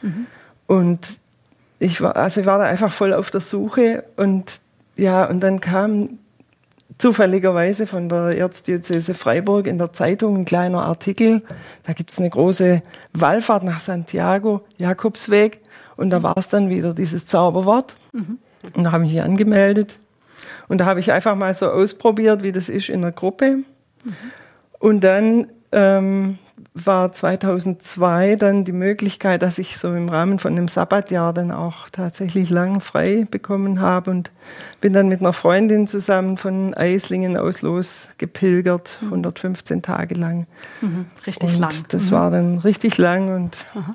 Mhm. 0.00 0.26
Und 0.66 1.18
ich 1.78 2.00
war, 2.00 2.16
also 2.16 2.40
ich 2.40 2.46
war 2.46 2.58
da 2.58 2.64
einfach 2.64 2.92
voll 2.92 3.12
auf 3.12 3.30
der 3.30 3.40
Suche 3.40 4.04
und 4.16 4.60
ja, 4.98 5.24
und 5.24 5.40
dann 5.40 5.60
kam 5.60 6.18
zufälligerweise 6.98 7.86
von 7.86 8.08
der 8.08 8.36
Erzdiözese 8.36 9.14
Freiburg 9.14 9.68
in 9.68 9.78
der 9.78 9.92
Zeitung 9.92 10.38
ein 10.38 10.44
kleiner 10.44 10.84
Artikel. 10.84 11.42
Da 11.84 11.92
gibt 11.92 12.10
es 12.10 12.18
eine 12.18 12.28
große 12.28 12.82
Wallfahrt 13.12 13.62
nach 13.62 13.78
Santiago, 13.78 14.62
Jakobsweg. 14.76 15.60
Und 15.96 16.10
da 16.10 16.22
war 16.22 16.36
es 16.36 16.48
dann 16.48 16.68
wieder 16.68 16.94
dieses 16.94 17.26
Zauberwort. 17.26 17.94
Mhm. 18.12 18.38
Und 18.74 18.84
da 18.84 18.92
habe 18.92 19.06
ich 19.06 19.12
mich 19.12 19.22
angemeldet. 19.22 20.00
Und 20.66 20.80
da 20.80 20.86
habe 20.86 21.00
ich 21.00 21.12
einfach 21.12 21.36
mal 21.36 21.54
so 21.54 21.70
ausprobiert, 21.70 22.42
wie 22.42 22.52
das 22.52 22.68
ist 22.68 22.88
in 22.88 23.02
der 23.02 23.12
Gruppe. 23.12 23.58
Mhm. 23.58 23.64
Und 24.80 25.04
dann 25.04 25.46
ähm, 25.70 26.38
war 26.74 27.12
2002 27.12 28.36
dann 28.36 28.64
die 28.64 28.72
Möglichkeit, 28.72 29.42
dass 29.42 29.58
ich 29.58 29.78
so 29.78 29.92
im 29.94 30.08
Rahmen 30.08 30.38
von 30.38 30.52
einem 30.52 30.68
Sabbatjahr 30.68 31.32
dann 31.32 31.50
auch 31.50 31.88
tatsächlich 31.90 32.50
lang 32.50 32.80
frei 32.80 33.26
bekommen 33.30 33.80
habe 33.80 34.10
und 34.10 34.30
bin 34.80 34.92
dann 34.92 35.08
mit 35.08 35.20
einer 35.20 35.32
Freundin 35.32 35.86
zusammen 35.86 36.36
von 36.36 36.74
Eislingen 36.74 37.36
aus 37.36 37.62
los 37.62 38.08
gepilgert, 38.18 38.98
115 39.02 39.82
Tage 39.82 40.14
lang. 40.14 40.46
Mhm, 40.80 41.06
richtig 41.26 41.54
und 41.54 41.58
lang. 41.58 41.74
Das 41.88 42.06
mhm. 42.06 42.14
war 42.14 42.30
dann 42.30 42.58
richtig 42.58 42.98
lang 42.98 43.34
und 43.34 43.66
mhm. 43.74 43.94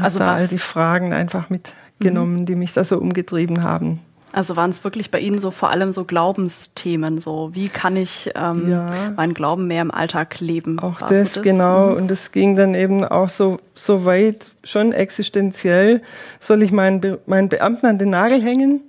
also 0.00 0.18
da 0.18 0.34
all 0.34 0.48
die 0.48 0.58
Fragen 0.58 1.12
einfach 1.12 1.50
mitgenommen, 1.50 2.40
mhm. 2.40 2.46
die 2.46 2.54
mich 2.54 2.72
da 2.72 2.84
so 2.84 2.98
umgetrieben 2.98 3.62
haben. 3.62 4.00
Also 4.32 4.56
waren 4.56 4.70
es 4.70 4.84
wirklich 4.84 5.10
bei 5.10 5.20
Ihnen 5.20 5.38
so 5.38 5.50
vor 5.50 5.70
allem 5.70 5.90
so 5.90 6.04
Glaubensthemen, 6.04 7.18
so 7.18 7.50
wie 7.54 7.68
kann 7.68 7.96
ich 7.96 8.30
ähm, 8.34 8.70
ja. 8.70 8.86
meinen 9.16 9.34
Glauben 9.34 9.66
mehr 9.66 9.82
im 9.82 9.90
Alltag 9.90 10.40
leben? 10.40 10.78
Auch 10.78 10.98
das, 10.98 11.34
das, 11.34 11.42
genau. 11.42 11.90
Mhm. 11.90 11.96
Und 11.96 12.10
es 12.10 12.30
ging 12.32 12.54
dann 12.54 12.74
eben 12.74 13.04
auch 13.04 13.30
so, 13.30 13.58
so 13.74 14.04
weit, 14.04 14.50
schon 14.64 14.92
existenziell, 14.92 16.02
soll 16.40 16.62
ich 16.62 16.72
meinen, 16.72 17.00
Be 17.00 17.18
meinen 17.26 17.48
Beamten 17.48 17.86
an 17.86 17.98
den 17.98 18.10
Nagel 18.10 18.42
hängen? 18.42 18.82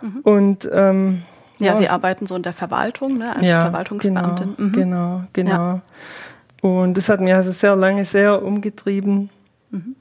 Mhm. 0.00 0.20
Und 0.22 0.68
ähm, 0.72 1.22
ja, 1.58 1.66
ja, 1.68 1.76
Sie 1.76 1.88
arbeiten 1.88 2.26
so 2.26 2.34
in 2.34 2.42
der 2.42 2.52
Verwaltung, 2.52 3.18
ne, 3.18 3.34
als 3.34 3.44
ja, 3.44 3.62
Verwaltungsbeamtin. 3.62 4.54
Genau, 4.56 4.68
mhm. 4.68 4.72
genau, 4.72 5.22
genau. 5.32 5.80
Und 6.62 6.96
das 6.96 7.08
hat 7.08 7.20
mich 7.20 7.34
also 7.34 7.52
sehr 7.52 7.76
lange 7.76 8.04
sehr 8.04 8.42
umgetrieben. 8.42 9.30
Mhm. 9.70 9.96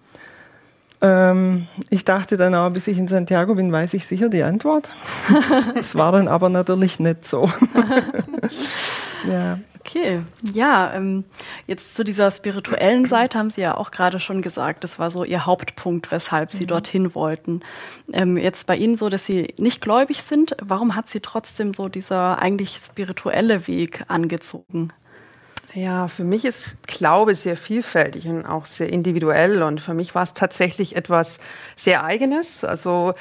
Ähm, 1.06 1.68
ich 1.92 2.04
dachte 2.04 2.36
dann 2.36 2.56
auch, 2.56 2.72
bis 2.72 2.88
ich 2.88 2.98
in 2.98 3.08
Santiago 3.08 3.54
bin, 3.54 3.72
weiß 3.72 3.94
ich 3.94 4.08
sicher 4.08 4.28
die 4.28 4.42
Antwort. 4.42 4.90
das 5.76 5.94
war 5.96 6.12
dann 6.12 6.28
aber 6.28 6.50
natürlich 6.50 7.00
nicht 7.00 7.26
so. 7.26 7.50
ja. 9.30 9.60
Okay, 9.80 10.22
ja, 10.52 10.92
ähm, 10.96 11.26
jetzt 11.68 11.96
zu 11.96 12.04
dieser 12.04 12.32
spirituellen 12.32 13.06
Seite 13.08 13.38
haben 13.38 13.52
Sie 13.52 13.62
ja 13.62 13.78
auch 13.78 13.92
gerade 13.92 14.20
schon 14.20 14.42
gesagt, 14.42 14.84
das 14.84 14.98
war 14.98 15.12
so 15.12 15.24
Ihr 15.24 15.46
Hauptpunkt, 15.46 16.12
weshalb 16.12 16.52
Sie 16.52 16.64
mhm. 16.64 16.68
dorthin 16.68 17.14
wollten. 17.14 17.62
Ähm, 18.12 18.36
jetzt 18.36 18.66
bei 18.66 18.76
Ihnen 18.76 18.98
so, 18.98 19.10
dass 19.10 19.28
Sie 19.28 19.54
nicht 19.60 19.82
gläubig 19.82 20.24
sind, 20.24 20.56
warum 20.60 20.96
hat 20.96 21.08
Sie 21.08 21.20
trotzdem 21.20 21.72
so 21.72 21.88
dieser 21.88 22.40
eigentlich 22.40 22.82
spirituelle 22.84 23.68
Weg 23.68 24.04
angezogen? 24.08 24.92
Ja, 25.76 26.08
für 26.08 26.24
mich 26.24 26.46
ist 26.46 26.78
Glaube 26.88 27.36
sehr 27.36 27.58
vielfältig 27.58 28.28
und 28.30 28.46
auch 28.46 28.66
sehr 28.66 28.92
individuell. 28.92 29.62
Und 29.62 29.82
für 29.82 29.94
mich 29.94 30.16
war 30.16 30.24
es 30.24 30.34
tatsächlich 30.34 30.96
etwas 30.96 31.42
sehr 31.76 32.06
Eigenes. 32.06 32.64
Also 32.64 33.14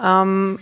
ähm, 0.00 0.60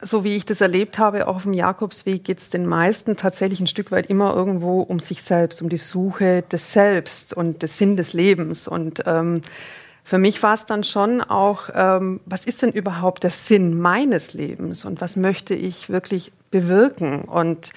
so 0.00 0.24
wie 0.24 0.36
ich 0.36 0.46
das 0.46 0.62
erlebt 0.62 0.98
habe, 0.98 1.28
auch 1.28 1.36
auf 1.36 1.42
dem 1.42 1.52
Jakobsweg 1.52 2.24
geht 2.24 2.38
es 2.38 2.48
den 2.48 2.64
meisten 2.64 3.16
tatsächlich 3.16 3.60
ein 3.60 3.66
Stück 3.66 3.92
weit 3.92 4.08
immer 4.08 4.34
irgendwo 4.34 4.80
um 4.80 4.98
sich 5.00 5.22
selbst, 5.22 5.60
um 5.60 5.68
die 5.68 5.76
Suche 5.76 6.42
des 6.50 6.72
Selbst 6.72 7.34
und 7.34 7.62
des 7.62 7.76
Sinn 7.76 7.98
des 7.98 8.14
Lebens. 8.14 8.66
Und 8.66 9.02
ähm, 9.04 9.42
für 10.02 10.16
mich 10.16 10.42
war 10.42 10.54
es 10.54 10.64
dann 10.64 10.82
schon 10.82 11.20
auch, 11.20 11.68
ähm, 11.74 12.20
was 12.24 12.46
ist 12.46 12.62
denn 12.62 12.72
überhaupt 12.72 13.22
der 13.22 13.30
Sinn 13.30 13.78
meines 13.78 14.32
Lebens 14.32 14.86
und 14.86 15.02
was 15.02 15.16
möchte 15.16 15.54
ich 15.54 15.90
wirklich 15.90 16.32
bewirken? 16.50 17.20
Und 17.22 17.72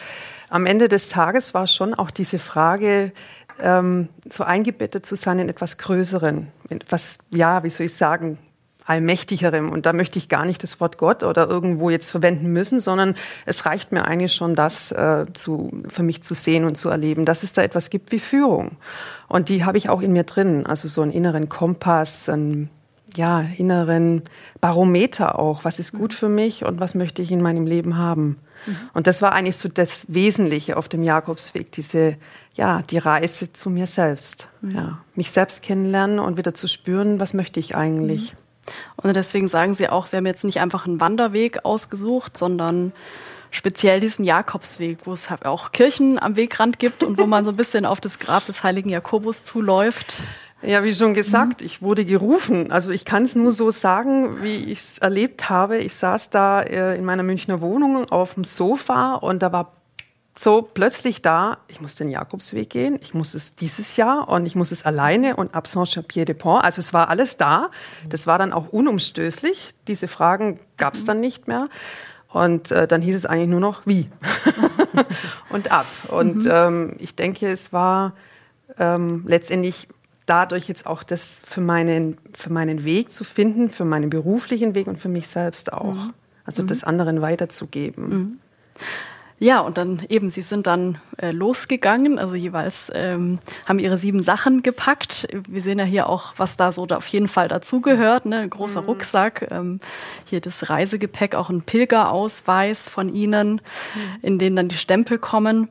am 0.53 0.67
Ende 0.67 0.87
des 0.87 1.09
Tages 1.09 1.55
war 1.55 1.65
schon 1.65 1.95
auch 1.95 2.11
diese 2.11 2.37
Frage, 2.37 3.11
ähm, 3.59 4.09
so 4.29 4.43
eingebettet 4.43 5.03
zu 5.03 5.15
sein 5.15 5.39
in 5.39 5.49
etwas 5.49 5.79
Größeren, 5.79 6.47
etwas, 6.69 7.17
ja, 7.33 7.63
wie 7.63 7.71
soll 7.71 7.87
ich 7.87 7.95
sagen, 7.95 8.37
Allmächtigerem. 8.85 9.71
Und 9.71 9.87
da 9.87 9.93
möchte 9.93 10.19
ich 10.19 10.29
gar 10.29 10.45
nicht 10.45 10.61
das 10.61 10.79
Wort 10.79 10.99
Gott 10.99 11.23
oder 11.23 11.49
irgendwo 11.49 11.89
jetzt 11.89 12.11
verwenden 12.11 12.53
müssen, 12.53 12.79
sondern 12.79 13.15
es 13.47 13.65
reicht 13.65 13.91
mir 13.91 14.05
eigentlich 14.05 14.35
schon, 14.35 14.53
das 14.53 14.91
äh, 14.91 15.25
zu, 15.33 15.71
für 15.87 16.03
mich 16.03 16.21
zu 16.21 16.35
sehen 16.35 16.65
und 16.65 16.77
zu 16.77 16.89
erleben, 16.89 17.25
dass 17.25 17.41
es 17.41 17.53
da 17.53 17.63
etwas 17.63 17.89
gibt 17.89 18.11
wie 18.11 18.19
Führung. 18.19 18.77
Und 19.27 19.49
die 19.49 19.65
habe 19.65 19.79
ich 19.79 19.89
auch 19.89 20.01
in 20.01 20.13
mir 20.13 20.23
drin, 20.23 20.67
also 20.67 20.87
so 20.87 21.01
einen 21.01 21.13
inneren 21.13 21.49
Kompass, 21.49 22.29
einen 22.29 22.69
ja, 23.15 23.43
inneren 23.57 24.21
Barometer 24.61 25.39
auch. 25.39 25.65
Was 25.65 25.79
ist 25.79 25.93
gut 25.93 26.13
für 26.13 26.29
mich 26.29 26.63
und 26.63 26.79
was 26.79 26.93
möchte 26.93 27.23
ich 27.23 27.31
in 27.31 27.41
meinem 27.41 27.65
Leben 27.65 27.97
haben? 27.97 28.37
Mhm. 28.65 28.89
Und 28.93 29.07
das 29.07 29.21
war 29.21 29.33
eigentlich 29.33 29.57
so 29.57 29.69
das 29.69 30.05
Wesentliche 30.13 30.77
auf 30.77 30.89
dem 30.89 31.03
Jakobsweg, 31.03 31.71
diese, 31.71 32.17
ja, 32.55 32.81
die 32.81 32.97
Reise 32.97 33.53
zu 33.53 33.69
mir 33.69 33.87
selbst. 33.87 34.49
Mhm. 34.61 34.71
Ja, 34.71 34.99
mich 35.15 35.31
selbst 35.31 35.63
kennenlernen 35.63 36.19
und 36.19 36.37
wieder 36.37 36.53
zu 36.53 36.67
spüren, 36.67 37.19
was 37.19 37.33
möchte 37.33 37.59
ich 37.59 37.75
eigentlich. 37.75 38.33
Mhm. 38.33 38.37
Und 38.97 39.15
deswegen 39.15 39.47
sagen 39.47 39.73
Sie 39.73 39.89
auch, 39.89 40.07
Sie 40.07 40.15
haben 40.15 40.25
jetzt 40.25 40.45
nicht 40.45 40.59
einfach 40.59 40.85
einen 40.85 41.01
Wanderweg 41.01 41.65
ausgesucht, 41.65 42.37
sondern 42.37 42.93
speziell 43.51 43.99
diesen 43.99 44.25
Jakobsweg, 44.25 44.99
wo 45.03 45.13
es 45.13 45.27
auch 45.43 45.71
Kirchen 45.71 46.17
am 46.17 46.35
Wegrand 46.35 46.79
gibt 46.79 47.03
und 47.03 47.17
wo 47.17 47.25
man 47.25 47.45
so 47.45 47.51
ein 47.51 47.57
bisschen 47.57 47.85
auf 47.85 48.01
das 48.01 48.19
Grab 48.19 48.45
des 48.45 48.63
heiligen 48.63 48.89
Jakobus 48.89 49.43
zuläuft. 49.43 50.21
Ja, 50.65 50.83
wie 50.83 50.95
schon 50.95 51.13
gesagt, 51.13 51.59
mhm. 51.59 51.65
ich 51.65 51.81
wurde 51.81 52.05
gerufen. 52.05 52.71
Also 52.71 52.89
ich 52.91 53.05
kann 53.05 53.23
es 53.23 53.35
nur 53.35 53.51
so 53.51 53.69
sagen, 53.71 54.41
wie 54.41 54.55
ich 54.55 54.79
es 54.79 54.97
erlebt 54.97 55.49
habe. 55.49 55.77
Ich 55.77 55.95
saß 55.95 56.29
da 56.29 56.61
äh, 56.61 56.95
in 56.95 57.03
meiner 57.03 57.23
Münchner 57.23 57.61
Wohnung 57.61 58.09
auf 58.09 58.35
dem 58.35 58.43
Sofa 58.43 59.15
und 59.15 59.43
da 59.43 59.51
war 59.51 59.73
so 60.37 60.61
plötzlich 60.61 61.21
da, 61.21 61.59
ich 61.67 61.79
muss 61.79 61.95
den 61.95 62.09
Jakobsweg 62.09 62.69
gehen, 62.69 62.97
ich 63.01 63.13
muss 63.13 63.35
es 63.35 63.55
dieses 63.55 63.97
Jahr 63.97 64.29
und 64.29 64.45
ich 64.47 64.55
muss 64.55 64.71
es 64.71 64.83
alleine 64.83 65.35
und 65.35 65.53
absent 65.53 65.89
Chapier 65.89 66.25
de 66.25 66.33
Pont. 66.33 66.63
Also 66.63 66.79
es 66.79 66.93
war 66.93 67.09
alles 67.09 67.37
da. 67.37 67.69
Das 68.09 68.25
war 68.25 68.37
dann 68.37 68.53
auch 68.53 68.69
unumstößlich. 68.69 69.75
Diese 69.87 70.07
Fragen 70.07 70.59
gab 70.77 70.95
es 70.95 71.05
dann 71.05 71.19
nicht 71.19 71.47
mehr. 71.47 71.67
Und 72.29 72.71
äh, 72.71 72.87
dann 72.87 73.01
hieß 73.03 73.15
es 73.15 73.25
eigentlich 73.27 73.49
nur 73.49 73.59
noch 73.59 73.85
wie 73.85 74.09
und 75.49 75.71
ab. 75.71 75.85
Und 76.07 76.45
mhm. 76.45 76.51
ähm, 76.51 76.95
ich 76.97 77.15
denke, 77.15 77.51
es 77.51 77.71
war 77.73 78.13
ähm, 78.79 79.23
letztendlich 79.27 79.87
dadurch 80.25 80.67
jetzt 80.67 80.85
auch 80.85 81.03
das 81.03 81.41
für 81.45 81.61
meinen, 81.61 82.17
für 82.33 82.51
meinen 82.51 82.85
Weg 82.85 83.11
zu 83.11 83.23
finden, 83.23 83.69
für 83.69 83.85
meinen 83.85 84.09
beruflichen 84.09 84.75
Weg 84.75 84.87
und 84.87 84.97
für 84.97 85.09
mich 85.09 85.27
selbst 85.27 85.73
auch. 85.73 85.93
Mhm. 85.93 86.13
Also 86.45 86.63
das 86.63 86.81
mhm. 86.81 86.89
anderen 86.89 87.21
weiterzugeben. 87.21 88.09
Mhm. 88.09 88.39
Ja, 89.39 89.59
und 89.59 89.77
dann 89.77 90.01
eben, 90.09 90.29
sie 90.29 90.41
sind 90.41 90.67
dann 90.67 90.99
äh, 91.17 91.31
losgegangen, 91.31 92.17
also 92.17 92.35
jeweils 92.35 92.89
ähm, 92.93 93.39
haben 93.65 93.79
ihre 93.79 93.97
sieben 93.97 94.23
Sachen 94.23 94.63
gepackt. 94.63 95.27
Wir 95.47 95.61
sehen 95.61 95.79
ja 95.79 95.85
hier 95.85 96.07
auch, 96.07 96.33
was 96.37 96.55
da 96.55 96.71
so 96.71 96.85
da 96.85 96.97
auf 96.97 97.07
jeden 97.07 97.27
Fall 97.27 97.47
dazugehört. 97.47 98.25
Ne? 98.25 98.37
Ein 98.37 98.49
großer 98.49 98.81
mhm. 98.81 98.87
Rucksack, 98.87 99.47
ähm, 99.51 99.79
hier 100.25 100.39
das 100.39 100.69
Reisegepäck, 100.69 101.35
auch 101.35 101.49
ein 101.49 101.61
Pilgerausweis 101.61 102.87
von 102.87 103.13
ihnen, 103.13 103.53
mhm. 103.53 103.59
in 104.21 104.39
den 104.39 104.55
dann 104.55 104.69
die 104.69 104.77
Stempel 104.77 105.17
kommen. 105.17 105.67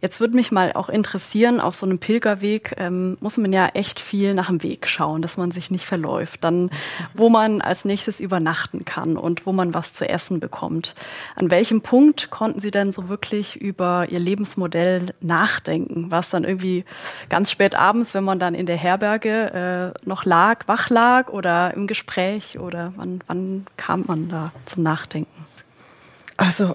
Jetzt 0.00 0.18
würde 0.18 0.34
mich 0.34 0.50
mal 0.50 0.72
auch 0.72 0.88
interessieren, 0.88 1.60
auf 1.60 1.76
so 1.76 1.86
einem 1.86 1.98
Pilgerweg 1.98 2.74
ähm, 2.78 3.18
muss 3.20 3.36
man 3.36 3.52
ja 3.52 3.68
echt 3.68 4.00
viel 4.00 4.34
nach 4.34 4.48
dem 4.48 4.62
Weg 4.62 4.88
schauen, 4.88 5.22
dass 5.22 5.36
man 5.36 5.52
sich 5.52 5.70
nicht 5.70 5.86
verläuft. 5.86 6.42
Dann, 6.42 6.70
wo 7.14 7.28
man 7.28 7.60
als 7.60 7.84
nächstes 7.84 8.18
übernachten 8.18 8.84
kann 8.84 9.16
und 9.16 9.46
wo 9.46 9.52
man 9.52 9.74
was 9.74 9.92
zu 9.92 10.08
essen 10.08 10.40
bekommt. 10.40 10.96
An 11.36 11.50
welchem 11.50 11.82
Punkt 11.82 12.30
konnten 12.30 12.60
Sie 12.60 12.72
denn 12.72 12.92
so 12.92 13.08
wirklich 13.12 13.60
über 13.60 14.06
ihr 14.08 14.18
Lebensmodell 14.18 15.12
nachdenken. 15.20 16.10
War 16.10 16.20
es 16.20 16.30
dann 16.30 16.44
irgendwie 16.44 16.86
ganz 17.28 17.50
spät 17.50 17.74
abends, 17.74 18.14
wenn 18.14 18.24
man 18.24 18.38
dann 18.38 18.54
in 18.54 18.64
der 18.64 18.78
Herberge 18.78 19.92
äh, 19.94 20.08
noch 20.08 20.24
lag, 20.24 20.66
wach 20.66 20.88
lag 20.88 21.28
oder 21.28 21.74
im 21.74 21.86
Gespräch 21.86 22.58
oder 22.58 22.94
wann, 22.96 23.20
wann 23.26 23.66
kam 23.76 24.04
man 24.06 24.30
da 24.30 24.50
zum 24.64 24.82
Nachdenken? 24.82 25.44
Also 26.38 26.74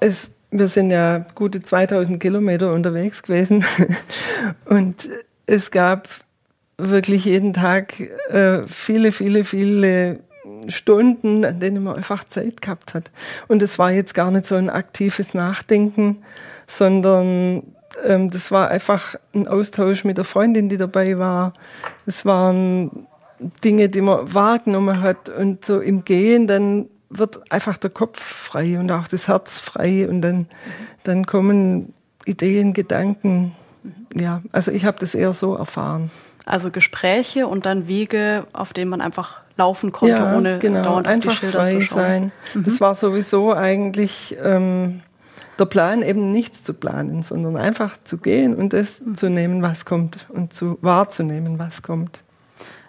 es, 0.00 0.30
wir 0.50 0.68
sind 0.68 0.90
ja 0.90 1.26
gute 1.34 1.60
2000 1.60 2.18
Kilometer 2.18 2.72
unterwegs 2.72 3.22
gewesen 3.22 3.62
und 4.64 5.10
es 5.44 5.70
gab 5.70 6.08
wirklich 6.78 7.26
jeden 7.26 7.52
Tag 7.52 8.00
äh, 8.00 8.66
viele, 8.66 9.12
viele, 9.12 9.44
viele 9.44 10.20
Stunden, 10.68 11.44
an 11.44 11.60
denen 11.60 11.82
man 11.84 11.96
einfach 11.96 12.24
Zeit 12.24 12.62
gehabt 12.62 12.94
hat. 12.94 13.10
Und 13.48 13.62
es 13.62 13.78
war 13.78 13.90
jetzt 13.90 14.14
gar 14.14 14.30
nicht 14.30 14.46
so 14.46 14.54
ein 14.54 14.70
aktives 14.70 15.34
Nachdenken, 15.34 16.18
sondern 16.66 17.62
ähm, 18.04 18.30
das 18.30 18.50
war 18.50 18.68
einfach 18.68 19.16
ein 19.34 19.46
Austausch 19.46 20.04
mit 20.04 20.18
der 20.18 20.24
Freundin, 20.24 20.68
die 20.68 20.76
dabei 20.76 21.18
war. 21.18 21.52
Es 22.06 22.24
waren 22.24 23.06
Dinge, 23.64 23.88
die 23.88 24.00
man 24.00 24.32
wahrgenommen 24.32 25.00
hat 25.00 25.28
und 25.28 25.64
so 25.64 25.80
im 25.80 26.04
Gehen 26.04 26.46
dann 26.46 26.88
wird 27.10 27.52
einfach 27.52 27.76
der 27.76 27.90
Kopf 27.90 28.20
frei 28.20 28.78
und 28.78 28.90
auch 28.90 29.06
das 29.06 29.28
Herz 29.28 29.60
frei 29.60 30.08
und 30.08 30.20
dann, 30.22 30.48
dann 31.04 31.26
kommen 31.26 31.94
Ideen, 32.24 32.72
Gedanken 32.72 33.52
ja, 34.14 34.42
also 34.52 34.70
ich 34.70 34.84
habe 34.84 34.98
das 34.98 35.14
eher 35.14 35.34
so 35.34 35.54
erfahren. 35.54 36.10
Also 36.46 36.70
Gespräche 36.70 37.46
und 37.46 37.66
dann 37.66 37.88
Wege, 37.88 38.46
auf 38.52 38.72
denen 38.72 38.90
man 38.90 39.00
einfach 39.00 39.40
laufen 39.56 39.92
konnte, 39.92 40.16
ja, 40.16 40.36
ohne 40.36 40.58
genau. 40.58 40.82
dauernd 40.82 41.06
einfach 41.06 41.32
auf 41.32 41.40
die 41.40 41.46
Schilder 41.46 41.58
frei 41.60 41.68
zu 41.70 41.80
schauen. 41.82 41.98
sein. 41.98 42.32
Mhm. 42.54 42.64
Das 42.64 42.80
war 42.80 42.94
sowieso 42.94 43.52
eigentlich 43.54 44.36
ähm, 44.42 45.02
der 45.58 45.66
Plan, 45.66 46.02
eben 46.02 46.32
nichts 46.32 46.62
zu 46.64 46.74
planen, 46.74 47.22
sondern 47.22 47.56
einfach 47.56 47.96
zu 48.02 48.18
gehen 48.18 48.54
und 48.54 48.72
das 48.72 49.00
Mhm. 49.00 49.14
zu 49.14 49.28
nehmen, 49.28 49.62
was 49.62 49.84
kommt 49.84 50.26
und 50.30 50.52
zu 50.52 50.78
wahrzunehmen, 50.82 51.58
was 51.58 51.82
kommt. 51.82 52.20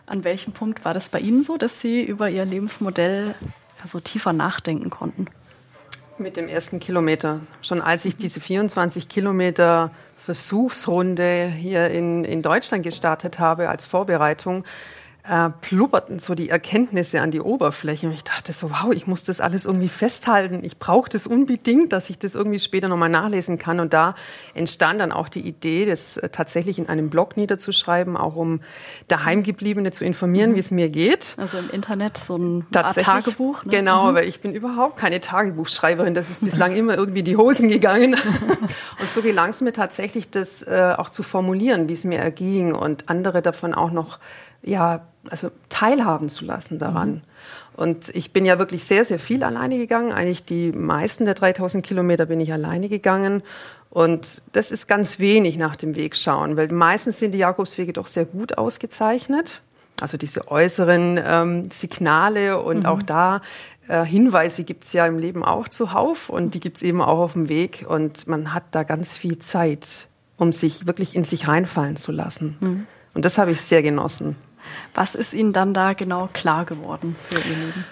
An 0.07 0.23
welchem 0.23 0.53
Punkt 0.53 0.85
war 0.85 0.93
das 0.93 1.09
bei 1.09 1.19
Ihnen 1.19 1.43
so, 1.43 1.57
dass 1.57 1.79
Sie 1.81 1.99
über 1.99 2.29
Ihr 2.29 2.45
Lebensmodell 2.45 3.33
also 3.81 3.99
tiefer 3.99 4.33
nachdenken 4.33 4.89
konnten? 4.89 5.25
Mit 6.17 6.37
dem 6.37 6.47
ersten 6.47 6.79
Kilometer. 6.79 7.41
Schon 7.61 7.81
als 7.81 8.05
ich 8.05 8.15
diese 8.15 8.39
24 8.39 9.09
Kilometer 9.09 9.91
Versuchsrunde 10.17 11.45
hier 11.47 11.89
in, 11.91 12.23
in 12.23 12.41
Deutschland 12.41 12.83
gestartet 12.83 13.37
habe 13.37 13.69
als 13.69 13.85
Vorbereitung, 13.85 14.63
äh, 15.27 15.49
plupperten 15.61 16.19
so 16.19 16.35
die 16.35 16.49
Erkenntnisse 16.49 17.21
an 17.21 17.31
die 17.31 17.41
Oberfläche. 17.41 18.07
Und 18.07 18.13
ich 18.13 18.23
dachte 18.23 18.53
so, 18.53 18.69
wow, 18.69 18.91
ich 18.93 19.07
muss 19.07 19.23
das 19.23 19.41
alles 19.41 19.65
irgendwie 19.65 19.87
festhalten. 19.87 20.59
Ich 20.63 20.77
brauche 20.77 21.09
das 21.09 21.25
unbedingt, 21.25 21.93
dass 21.93 22.09
ich 22.09 22.19
das 22.19 22.35
irgendwie 22.35 22.59
später 22.59 22.87
nochmal 22.87 23.09
nachlesen 23.09 23.57
kann. 23.57 23.79
Und 23.79 23.93
da 23.93 24.15
entstand 24.53 24.99
dann 24.99 25.11
auch 25.11 25.27
die 25.27 25.41
Idee, 25.41 25.85
das 25.85 26.17
äh, 26.17 26.29
tatsächlich 26.29 26.77
in 26.77 26.89
einem 26.89 27.09
Blog 27.09 27.37
niederzuschreiben, 27.37 28.17
auch 28.17 28.35
um 28.35 28.61
Daheimgebliebene 29.07 29.91
zu 29.91 30.05
informieren, 30.05 30.55
wie 30.55 30.59
es 30.59 30.69
mir 30.69 30.89
geht. 30.89 31.35
Also 31.37 31.57
im 31.57 31.69
Internet 31.71 32.17
so 32.17 32.37
ein. 32.37 32.67
Tagebuch? 32.71 33.65
Ne? 33.65 33.71
Genau, 33.71 34.13
weil 34.13 34.27
ich 34.27 34.41
bin 34.41 34.53
überhaupt 34.53 34.97
keine 34.97 35.21
Tagebuchschreiberin. 35.21 36.13
Das 36.13 36.29
ist 36.29 36.43
bislang 36.43 36.75
immer 36.75 36.95
irgendwie 36.95 37.23
die 37.23 37.35
Hosen 37.35 37.69
gegangen. 37.69 38.15
und 38.99 39.09
so 39.09 39.21
gelang 39.21 39.49
es 39.49 39.61
mir 39.61 39.73
tatsächlich, 39.73 40.29
das 40.29 40.61
äh, 40.63 40.93
auch 40.97 41.09
zu 41.09 41.23
formulieren, 41.23 41.89
wie 41.89 41.93
es 41.93 42.03
mir 42.03 42.19
erging 42.19 42.73
und 42.73 43.09
andere 43.09 43.41
davon 43.41 43.73
auch 43.73 43.91
noch 43.91 44.19
ja, 44.65 45.05
also 45.29 45.51
teilhaben 45.69 46.29
zu 46.29 46.45
lassen 46.45 46.79
daran. 46.79 47.21
Und 47.75 48.09
ich 48.15 48.31
bin 48.31 48.45
ja 48.45 48.57
wirklich 48.57 48.85
sehr, 48.85 49.03
sehr 49.03 49.19
viel 49.19 49.43
alleine 49.43 49.77
gegangen. 49.77 50.13
Eigentlich 50.13 50.45
die 50.45 50.71
meisten 50.71 51.25
der 51.25 51.33
3000 51.33 51.85
Kilometer 51.85 52.25
bin 52.25 52.39
ich 52.39 52.53
alleine 52.53 52.87
gegangen. 52.89 53.43
Und 53.89 54.41
das 54.51 54.71
ist 54.71 54.87
ganz 54.87 55.19
wenig 55.19 55.57
nach 55.57 55.75
dem 55.75 55.95
Wegschauen, 55.95 56.57
weil 56.57 56.69
meistens 56.69 57.19
sind 57.19 57.31
die 57.31 57.37
Jakobswege 57.37 57.93
doch 57.93 58.07
sehr 58.07 58.25
gut 58.25 58.57
ausgezeichnet. 58.57 59.61
Also 60.01 60.17
diese 60.17 60.49
äußeren 60.49 61.19
ähm, 61.23 61.71
Signale 61.71 62.61
und 62.61 62.85
auch 62.85 63.01
da 63.01 63.41
äh, 63.87 64.03
Hinweise 64.03 64.63
gibt's 64.63 64.91
ja 64.91 65.05
im 65.05 65.19
Leben 65.19 65.43
auch 65.45 65.69
zuhauf 65.69 66.29
und 66.29 66.55
die 66.55 66.59
gibt's 66.59 66.81
eben 66.81 67.01
auch 67.01 67.19
auf 67.19 67.33
dem 67.33 67.47
Weg. 67.47 67.85
Und 67.87 68.27
man 68.27 68.53
hat 68.53 68.63
da 68.71 68.83
ganz 68.83 69.15
viel 69.15 69.39
Zeit, 69.39 70.07
um 70.37 70.51
sich 70.51 70.87
wirklich 70.87 71.15
in 71.15 71.23
sich 71.23 71.47
reinfallen 71.47 71.95
zu 71.95 72.11
lassen. 72.11 72.57
Und 73.13 73.23
das 73.23 73.37
habe 73.37 73.51
ich 73.51 73.61
sehr 73.61 73.81
genossen. 73.81 74.35
Was 74.93 75.15
ist 75.15 75.33
Ihnen 75.33 75.53
dann 75.53 75.73
da 75.73 75.93
genau 75.93 76.29
klar 76.33 76.65
geworden 76.65 77.15
für 77.29 77.37
Ihr 77.37 77.55
Leben? 77.55 77.85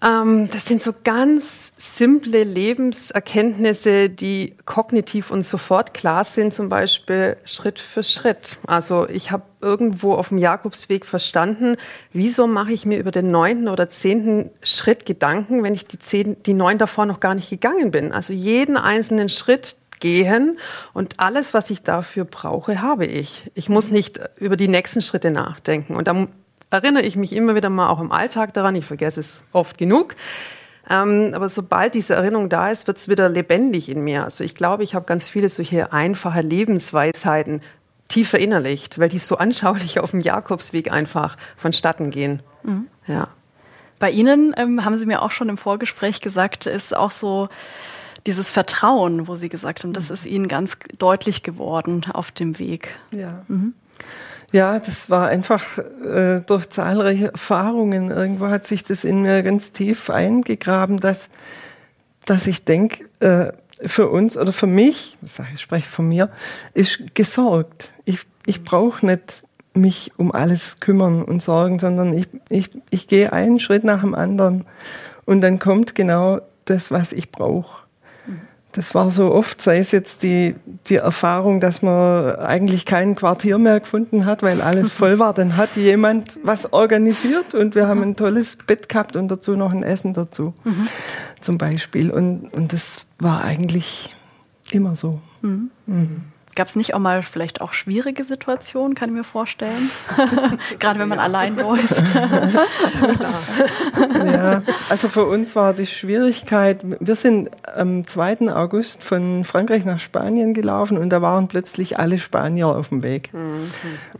Ähm, 0.00 0.48
das 0.52 0.66
sind 0.66 0.80
so 0.80 0.92
ganz 1.02 1.72
simple 1.76 2.44
Lebenserkenntnisse, 2.44 4.08
die 4.08 4.54
kognitiv 4.64 5.30
und 5.30 5.42
sofort 5.42 5.92
klar 5.92 6.22
sind, 6.24 6.54
zum 6.54 6.68
Beispiel 6.68 7.36
Schritt 7.44 7.80
für 7.80 8.04
Schritt. 8.04 8.58
Also 8.66 9.08
ich 9.08 9.32
habe 9.32 9.42
irgendwo 9.60 10.14
auf 10.14 10.28
dem 10.28 10.38
Jakobsweg 10.38 11.04
verstanden, 11.04 11.76
wieso 12.12 12.46
mache 12.46 12.72
ich 12.72 12.86
mir 12.86 12.98
über 12.98 13.10
den 13.10 13.26
neunten 13.26 13.68
oder 13.68 13.90
zehnten 13.90 14.50
Schritt 14.62 15.04
Gedanken, 15.04 15.64
wenn 15.64 15.74
ich 15.74 15.86
die, 15.88 15.98
zehn, 15.98 16.40
die 16.44 16.54
neun 16.54 16.78
davor 16.78 17.06
noch 17.06 17.18
gar 17.18 17.34
nicht 17.34 17.50
gegangen 17.50 17.90
bin. 17.90 18.12
Also 18.12 18.32
jeden 18.32 18.76
einzelnen 18.76 19.28
Schritt 19.28 19.76
gehen 20.00 20.58
und 20.92 21.20
alles, 21.20 21.54
was 21.54 21.70
ich 21.70 21.82
dafür 21.82 22.24
brauche, 22.24 22.80
habe 22.82 23.06
ich. 23.06 23.50
Ich 23.54 23.68
muss 23.68 23.90
nicht 23.90 24.20
über 24.36 24.56
die 24.56 24.68
nächsten 24.68 25.00
Schritte 25.00 25.30
nachdenken. 25.30 25.96
Und 25.96 26.08
da 26.08 26.28
erinnere 26.70 27.04
ich 27.04 27.16
mich 27.16 27.34
immer 27.34 27.54
wieder 27.54 27.70
mal 27.70 27.88
auch 27.88 28.00
im 28.00 28.12
Alltag 28.12 28.54
daran. 28.54 28.74
Ich 28.76 28.84
vergesse 28.84 29.20
es 29.20 29.44
oft 29.52 29.78
genug. 29.78 30.14
Ähm, 30.90 31.32
aber 31.34 31.48
sobald 31.48 31.94
diese 31.94 32.14
Erinnerung 32.14 32.48
da 32.48 32.70
ist, 32.70 32.86
wird 32.86 32.96
es 32.96 33.08
wieder 33.08 33.28
lebendig 33.28 33.88
in 33.88 34.02
mir. 34.02 34.24
Also 34.24 34.42
ich 34.42 34.54
glaube, 34.54 34.82
ich 34.82 34.94
habe 34.94 35.04
ganz 35.04 35.28
viele 35.28 35.48
solche 35.48 35.92
einfache 35.92 36.40
Lebensweisheiten 36.40 37.60
tief 38.08 38.30
verinnerlicht, 38.30 38.98
weil 38.98 39.10
die 39.10 39.18
so 39.18 39.36
anschaulich 39.36 40.00
auf 40.00 40.12
dem 40.12 40.20
Jakobsweg 40.20 40.90
einfach 40.90 41.36
vonstatten 41.56 42.10
gehen. 42.10 42.42
Mhm. 42.62 42.86
Ja. 43.06 43.28
Bei 43.98 44.10
Ihnen 44.10 44.54
ähm, 44.56 44.84
haben 44.84 44.96
Sie 44.96 45.06
mir 45.06 45.22
auch 45.22 45.30
schon 45.30 45.48
im 45.48 45.58
Vorgespräch 45.58 46.20
gesagt, 46.20 46.66
ist 46.66 46.96
auch 46.96 47.10
so 47.10 47.48
dieses 48.26 48.50
Vertrauen, 48.50 49.28
wo 49.28 49.36
Sie 49.36 49.48
gesagt 49.48 49.84
haben, 49.84 49.92
das 49.92 50.10
ist 50.10 50.26
Ihnen 50.26 50.48
ganz 50.48 50.78
deutlich 50.98 51.42
geworden 51.42 52.04
auf 52.12 52.30
dem 52.30 52.58
Weg. 52.58 52.94
Ja. 53.10 53.44
Mhm. 53.48 53.74
Ja, 54.50 54.78
das 54.78 55.10
war 55.10 55.28
einfach 55.28 55.78
äh, 55.78 56.40
durch 56.40 56.70
zahlreiche 56.70 57.32
Erfahrungen. 57.32 58.10
Irgendwo 58.10 58.46
hat 58.48 58.66
sich 58.66 58.82
das 58.82 59.04
in 59.04 59.22
mir 59.22 59.42
ganz 59.42 59.72
tief 59.72 60.08
eingegraben, 60.08 61.00
dass, 61.00 61.28
dass 62.24 62.46
ich 62.46 62.64
denke, 62.64 63.04
äh, 63.20 63.52
für 63.84 64.08
uns 64.08 64.36
oder 64.36 64.52
für 64.52 64.66
mich, 64.66 65.18
ich 65.22 65.60
spreche 65.60 65.88
von 65.88 66.08
mir, 66.08 66.30
ist 66.74 67.14
gesorgt. 67.14 67.92
Ich, 68.04 68.20
ich 68.46 68.64
brauche 68.64 69.04
nicht 69.04 69.42
mich 69.74 70.12
um 70.16 70.32
alles 70.32 70.80
kümmern 70.80 71.22
und 71.22 71.42
sorgen, 71.42 71.78
sondern 71.78 72.16
ich, 72.16 72.26
ich, 72.48 72.70
ich 72.90 73.06
gehe 73.06 73.32
einen 73.32 73.60
Schritt 73.60 73.84
nach 73.84 74.00
dem 74.00 74.14
anderen 74.14 74.64
und 75.24 75.40
dann 75.40 75.58
kommt 75.58 75.94
genau 75.94 76.40
das, 76.64 76.90
was 76.90 77.12
ich 77.12 77.30
brauche. 77.30 77.87
Das 78.78 78.94
war 78.94 79.10
so 79.10 79.34
oft, 79.34 79.60
sei 79.60 79.78
es 79.78 79.90
jetzt 79.90 80.22
die, 80.22 80.54
die 80.86 80.94
Erfahrung, 80.94 81.58
dass 81.58 81.82
man 81.82 82.36
eigentlich 82.36 82.86
kein 82.86 83.16
Quartier 83.16 83.58
mehr 83.58 83.80
gefunden 83.80 84.24
hat, 84.24 84.44
weil 84.44 84.62
alles 84.62 84.92
voll 84.92 85.18
war. 85.18 85.34
Dann 85.34 85.56
hat 85.56 85.74
jemand 85.74 86.38
was 86.44 86.72
organisiert 86.72 87.56
und 87.56 87.74
wir 87.74 87.88
haben 87.88 88.04
ein 88.04 88.14
tolles 88.14 88.56
Bett 88.68 88.88
gehabt 88.88 89.16
und 89.16 89.26
dazu 89.26 89.56
noch 89.56 89.72
ein 89.72 89.82
Essen 89.82 90.14
dazu, 90.14 90.54
mhm. 90.62 90.86
zum 91.40 91.58
Beispiel. 91.58 92.12
Und, 92.12 92.56
und 92.56 92.72
das 92.72 93.06
war 93.18 93.42
eigentlich 93.42 94.14
immer 94.70 94.94
so. 94.94 95.18
Mhm. 95.42 95.72
Mhm. 95.86 96.20
Gab 96.58 96.66
es 96.66 96.74
nicht 96.74 96.92
auch 96.92 96.98
mal 96.98 97.22
vielleicht 97.22 97.60
auch 97.60 97.72
schwierige 97.72 98.24
Situationen, 98.24 98.96
kann 98.96 99.10
ich 99.10 99.14
mir 99.14 99.22
vorstellen? 99.22 99.92
Gerade 100.80 100.98
wenn 100.98 101.06
man 101.06 101.18
ja. 101.18 101.24
allein 101.24 101.56
läuft. 101.56 102.12
ja, 104.24 104.62
also 104.90 105.08
für 105.08 105.24
uns 105.26 105.54
war 105.54 105.72
die 105.72 105.86
Schwierigkeit, 105.86 106.80
wir 106.98 107.14
sind 107.14 107.50
am 107.62 108.04
2. 108.04 108.52
August 108.52 109.04
von 109.04 109.44
Frankreich 109.44 109.84
nach 109.84 110.00
Spanien 110.00 110.52
gelaufen 110.52 110.98
und 110.98 111.10
da 111.10 111.22
waren 111.22 111.46
plötzlich 111.46 112.00
alle 112.00 112.18
Spanier 112.18 112.66
auf 112.66 112.88
dem 112.88 113.04
Weg. 113.04 113.32
Mhm. 113.32 113.70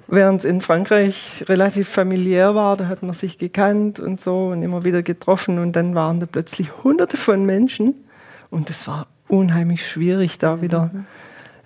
Während 0.06 0.38
es 0.38 0.44
in 0.44 0.60
Frankreich 0.60 1.44
relativ 1.48 1.88
familiär 1.88 2.54
war, 2.54 2.76
da 2.76 2.86
hat 2.86 3.02
man 3.02 3.14
sich 3.14 3.38
gekannt 3.38 3.98
und 3.98 4.20
so 4.20 4.50
und 4.50 4.62
immer 4.62 4.84
wieder 4.84 5.02
getroffen 5.02 5.58
und 5.58 5.74
dann 5.74 5.96
waren 5.96 6.20
da 6.20 6.26
plötzlich 6.26 6.70
hunderte 6.84 7.16
von 7.16 7.44
Menschen 7.44 7.96
und 8.48 8.70
es 8.70 8.86
war 8.86 9.08
unheimlich 9.26 9.84
schwierig, 9.84 10.38
da 10.38 10.62
wieder 10.62 10.92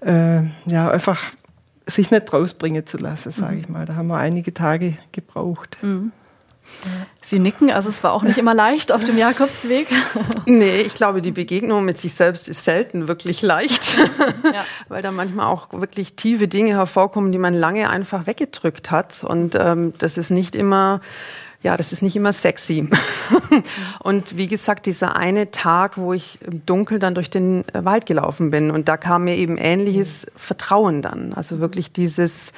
äh, 0.05 0.43
ja, 0.67 0.91
einfach 0.91 1.21
sich 1.87 2.11
nicht 2.11 2.33
rausbringen 2.33 2.87
zu 2.87 2.99
lassen, 2.99 3.33
sage 3.33 3.59
ich 3.59 3.69
mal. 3.69 3.85
Da 3.85 3.97
haben 3.97 4.09
wir 4.09 4.17
einige 4.17 4.55
Tage 4.55 4.97
gebraucht. 5.13 5.77
Mhm. 5.83 6.13
Sie 7.21 7.39
nicken, 7.39 7.71
also 7.71 7.89
es 7.89 8.03
war 8.03 8.13
auch 8.13 8.23
nicht 8.23 8.39
immer 8.39 8.55
leicht 8.55 8.93
auf 8.93 9.05
dem 9.05 9.19
Jakobsweg. 9.19 9.89
nee, 10.47 10.81
ich 10.81 10.95
glaube, 10.95 11.21
die 11.23 11.31
Begegnung 11.31 11.85
mit 11.85 11.99
sich 11.99 12.15
selbst 12.15 12.49
ist 12.49 12.65
selten 12.65 13.09
wirklich 13.09 13.43
leicht, 13.43 13.97
ja. 14.45 14.65
weil 14.89 15.03
da 15.03 15.11
manchmal 15.11 15.47
auch 15.47 15.69
wirklich 15.73 16.15
tiefe 16.15 16.49
Dinge 16.49 16.73
hervorkommen, 16.73 17.31
die 17.31 17.39
man 17.39 17.55
lange 17.55 17.91
einfach 17.91 18.27
weggedrückt 18.27 18.91
hat. 18.91 19.23
Und 19.23 19.57
ähm, 19.59 19.93
das 19.99 20.19
ist 20.19 20.31
nicht 20.31 20.55
immer 20.55 21.01
ja, 21.63 21.77
das 21.77 21.93
ist 21.93 22.03
nicht 22.03 22.17
immer 22.17 22.33
sexy. 22.33 22.89
und 24.01 24.37
wie 24.37 24.49
gesagt, 24.49 24.87
dieser 24.87 25.17
eine 25.17 25.51
Tag, 25.51 25.97
wo 25.97 26.13
ich 26.13 26.39
im 26.43 26.67
Dunkeln 26.67 27.01
dann 27.01 27.15
durch 27.15 27.31
den 27.31 27.65
Wald 27.73 28.07
gelaufen 28.07 28.51
bin 28.51 28.71
und 28.71 28.89
da 28.89 28.97
kam 28.97 29.25
mir 29.25 29.37
eben 29.37 29.59
ähnliches 29.59 30.31
Vertrauen 30.37 31.03
dann. 31.03 31.33
Also 31.33 31.61
wirklich 31.61 31.93
dieses, 31.93 32.53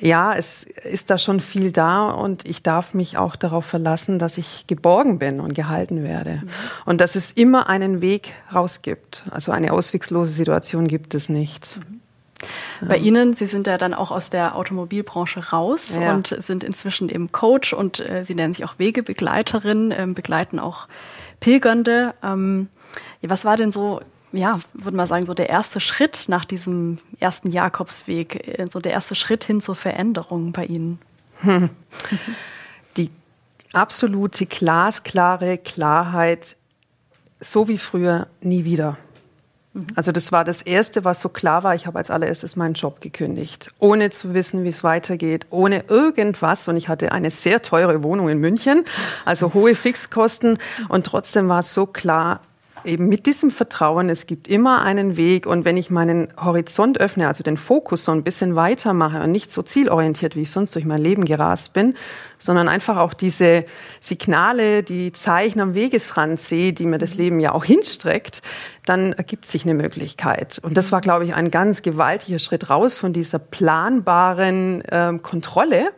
ja, 0.00 0.34
es 0.34 0.64
ist 0.64 1.10
da 1.10 1.18
schon 1.18 1.40
viel 1.40 1.72
da 1.72 2.08
und 2.10 2.48
ich 2.48 2.62
darf 2.62 2.94
mich 2.94 3.18
auch 3.18 3.36
darauf 3.36 3.66
verlassen, 3.66 4.18
dass 4.18 4.38
ich 4.38 4.66
geborgen 4.66 5.18
bin 5.18 5.40
und 5.40 5.54
gehalten 5.54 6.02
werde. 6.02 6.42
Mhm. 6.42 6.48
Und 6.86 7.00
dass 7.00 7.16
es 7.16 7.32
immer 7.32 7.68
einen 7.68 8.00
Weg 8.00 8.32
raus 8.54 8.80
gibt. 8.80 9.24
Also 9.30 9.52
eine 9.52 9.72
auswegslose 9.72 10.30
Situation 10.30 10.88
gibt 10.88 11.14
es 11.14 11.28
nicht. 11.28 11.76
Mhm. 11.76 11.97
Bei 12.80 12.96
Ihnen, 12.96 13.34
Sie 13.34 13.46
sind 13.46 13.66
ja 13.66 13.78
dann 13.78 13.94
auch 13.94 14.10
aus 14.10 14.30
der 14.30 14.56
Automobilbranche 14.56 15.50
raus 15.50 15.96
ja. 16.00 16.14
und 16.14 16.28
sind 16.38 16.62
inzwischen 16.62 17.08
eben 17.08 17.32
Coach 17.32 17.72
und 17.72 18.00
äh, 18.00 18.24
Sie 18.24 18.34
nennen 18.34 18.54
sich 18.54 18.64
auch 18.64 18.78
Wegebegleiterin, 18.78 19.90
äh, 19.90 20.06
begleiten 20.06 20.58
auch 20.58 20.86
Pilgernde. 21.40 22.14
Ähm, 22.22 22.68
was 23.22 23.44
war 23.44 23.56
denn 23.56 23.72
so, 23.72 24.00
ja, 24.32 24.58
würde 24.72 24.96
man 24.96 25.06
sagen, 25.06 25.26
so 25.26 25.34
der 25.34 25.48
erste 25.48 25.80
Schritt 25.80 26.26
nach 26.28 26.44
diesem 26.44 26.98
ersten 27.18 27.50
Jakobsweg, 27.50 28.58
äh, 28.58 28.66
so 28.70 28.80
der 28.80 28.92
erste 28.92 29.14
Schritt 29.14 29.44
hin 29.44 29.60
zur 29.60 29.74
Veränderung 29.74 30.52
bei 30.52 30.66
Ihnen? 30.66 31.00
Hm. 31.40 31.70
Die 32.96 33.10
absolute 33.72 34.46
glasklare 34.46 35.58
Klarheit, 35.58 36.56
so 37.40 37.68
wie 37.68 37.78
früher, 37.78 38.28
nie 38.40 38.64
wieder. 38.64 38.96
Also 39.94 40.12
das 40.12 40.32
war 40.32 40.44
das 40.44 40.62
Erste, 40.62 41.04
was 41.04 41.20
so 41.20 41.28
klar 41.28 41.62
war. 41.62 41.74
Ich 41.74 41.86
habe 41.86 41.98
als 41.98 42.10
allererstes 42.10 42.56
meinen 42.56 42.74
Job 42.74 43.00
gekündigt, 43.00 43.70
ohne 43.78 44.10
zu 44.10 44.34
wissen, 44.34 44.64
wie 44.64 44.68
es 44.68 44.84
weitergeht, 44.84 45.46
ohne 45.50 45.84
irgendwas. 45.88 46.68
Und 46.68 46.76
ich 46.76 46.88
hatte 46.88 47.12
eine 47.12 47.30
sehr 47.30 47.62
teure 47.62 48.02
Wohnung 48.02 48.28
in 48.28 48.38
München, 48.38 48.84
also 49.24 49.54
hohe 49.54 49.74
Fixkosten. 49.74 50.58
Und 50.88 51.06
trotzdem 51.06 51.48
war 51.48 51.60
es 51.60 51.74
so 51.74 51.86
klar, 51.86 52.40
eben 52.88 53.08
mit 53.08 53.26
diesem 53.26 53.50
Vertrauen, 53.50 54.08
es 54.08 54.26
gibt 54.26 54.48
immer 54.48 54.82
einen 54.82 55.16
Weg 55.16 55.46
und 55.46 55.64
wenn 55.64 55.76
ich 55.76 55.90
meinen 55.90 56.28
Horizont 56.36 56.98
öffne, 56.98 57.28
also 57.28 57.44
den 57.44 57.56
Fokus 57.56 58.04
so 58.04 58.12
ein 58.12 58.24
bisschen 58.24 58.56
weitermache 58.56 59.22
und 59.22 59.30
nicht 59.30 59.52
so 59.52 59.62
zielorientiert, 59.62 60.34
wie 60.34 60.42
ich 60.42 60.50
sonst 60.50 60.74
durch 60.74 60.84
mein 60.84 60.98
Leben 60.98 61.24
gerast 61.24 61.74
bin, 61.74 61.94
sondern 62.38 62.68
einfach 62.68 62.96
auch 62.96 63.14
diese 63.14 63.64
Signale, 64.00 64.82
die 64.82 65.12
Zeichen 65.12 65.60
am 65.60 65.74
Wegesrand 65.74 66.40
sehe, 66.40 66.72
die 66.72 66.86
mir 66.86 66.98
das 66.98 67.14
Leben 67.14 67.38
ja 67.38 67.52
auch 67.52 67.64
hinstreckt, 67.64 68.42
dann 68.86 69.12
ergibt 69.12 69.46
sich 69.46 69.64
eine 69.64 69.74
Möglichkeit. 69.74 70.58
Und 70.62 70.76
das 70.76 70.90
war, 70.90 71.00
glaube 71.00 71.24
ich, 71.24 71.34
ein 71.34 71.50
ganz 71.50 71.82
gewaltiger 71.82 72.38
Schritt 72.38 72.70
raus 72.70 72.98
von 72.98 73.12
dieser 73.12 73.38
planbaren 73.38 74.80
äh, 74.82 75.18
Kontrolle 75.22 75.90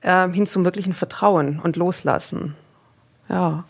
äh, 0.00 0.28
hin 0.30 0.46
zum 0.46 0.64
wirklichen 0.64 0.92
Vertrauen 0.92 1.60
und 1.60 1.76
Loslassen. 1.76 2.54
Ja. 3.28 3.64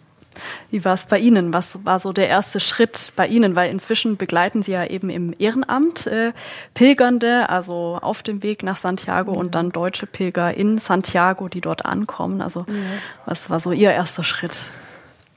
Wie 0.70 0.84
war 0.84 0.94
es 0.94 1.06
bei 1.06 1.18
Ihnen? 1.18 1.52
Was 1.52 1.84
war 1.84 2.00
so 2.00 2.12
der 2.12 2.28
erste 2.28 2.60
Schritt 2.60 3.12
bei 3.16 3.26
Ihnen? 3.26 3.54
Weil 3.56 3.70
inzwischen 3.70 4.16
begleiten 4.16 4.62
Sie 4.62 4.72
ja 4.72 4.84
eben 4.84 5.10
im 5.10 5.34
Ehrenamt 5.38 6.06
äh, 6.06 6.32
Pilgernde, 6.74 7.48
also 7.48 7.98
auf 8.00 8.22
dem 8.22 8.42
Weg 8.42 8.62
nach 8.62 8.76
Santiago 8.76 9.32
ja. 9.32 9.38
und 9.38 9.54
dann 9.54 9.70
deutsche 9.70 10.06
Pilger 10.06 10.54
in 10.54 10.78
Santiago, 10.78 11.48
die 11.48 11.60
dort 11.60 11.84
ankommen. 11.84 12.40
Also 12.40 12.60
ja. 12.68 12.74
was 13.26 13.50
war 13.50 13.60
so 13.60 13.72
Ihr 13.72 13.92
erster 13.92 14.24
Schritt? 14.24 14.56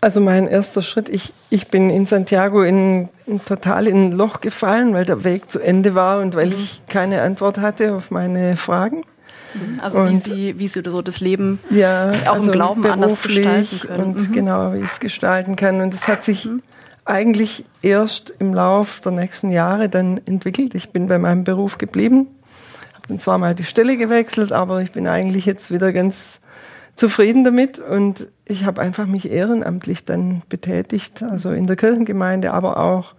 Also 0.02 0.22
mein 0.22 0.48
erster 0.48 0.84
Schritt, 0.84 1.10
ich, 1.10 1.34
ich 1.50 1.70
bin 1.70 1.90
in 1.90 2.06
Santiago 2.06 2.62
in, 2.62 3.10
in 3.26 3.44
total 3.44 3.88
in 3.88 4.10
ein 4.10 4.12
Loch 4.12 4.40
gefallen, 4.40 4.94
weil 4.94 5.04
der 5.04 5.24
Weg 5.24 5.50
zu 5.50 5.60
Ende 5.60 5.96
war 5.96 6.22
und 6.22 6.36
weil 6.36 6.48
mhm. 6.48 6.54
ich 6.54 6.84
keine 6.88 7.24
Antwort 7.24 7.58
hatte 7.58 7.96
auf 7.96 8.12
meine 8.12 8.56
Fragen. 8.56 9.04
Also 9.82 10.00
und, 10.00 10.12
wie 10.12 10.18
sie, 10.18 10.60
wie 10.60 10.68
sie 10.68 10.82
so 10.86 11.02
das 11.02 11.20
Leben 11.20 11.60
ja, 11.70 12.12
auch 12.26 12.36
also 12.36 12.48
im 12.48 12.52
Glauben 12.52 12.86
anders 12.86 13.22
gestalten 13.22 13.80
können. 13.80 14.04
Und 14.04 14.30
mhm. 14.30 14.34
genau, 14.34 14.74
wie 14.74 14.80
ich 14.80 14.92
es 14.92 15.00
gestalten 15.00 15.56
kann. 15.56 15.82
Und 15.82 15.94
es 15.94 16.08
hat 16.08 16.24
sich 16.24 16.46
mhm. 16.46 16.62
eigentlich 17.06 17.66
erst 17.82 18.34
im 18.40 18.54
Lauf 18.54 19.02
der 19.02 19.12
nächsten 19.12 19.52
Jahre 19.52 19.90
dann 19.90 20.20
entwickelt. 20.26 20.76
Ich 20.76 20.90
bin 20.90 21.08
bei 21.08 21.18
meinem 21.18 21.44
Beruf 21.44 21.78
geblieben, 21.78 22.28
habe 22.94 23.08
dann 23.08 23.20
zwar 23.20 23.38
mal 23.38 23.56
die 23.56 23.64
Stelle 23.64 23.98
gewechselt, 23.98 24.52
aber 24.52 24.82
ich 24.82 24.92
bin 24.92 25.08
eigentlich 25.08 25.46
jetzt 25.46 25.72
wieder 25.72 25.94
ganz 25.94 26.40
zufrieden 26.96 27.44
damit 27.44 27.80
und 27.80 28.30
ich 28.46 28.64
habe 28.64 28.82
einfach 28.82 29.06
mich 29.06 29.30
ehrenamtlich 29.30 30.06
dann 30.06 30.44
betätigt, 30.48 31.24
also 31.24 31.52
in 31.52 31.68
der 31.68 31.76
Kirchengemeinde, 31.76 32.54
aber 32.54 32.78
auch 32.78 33.16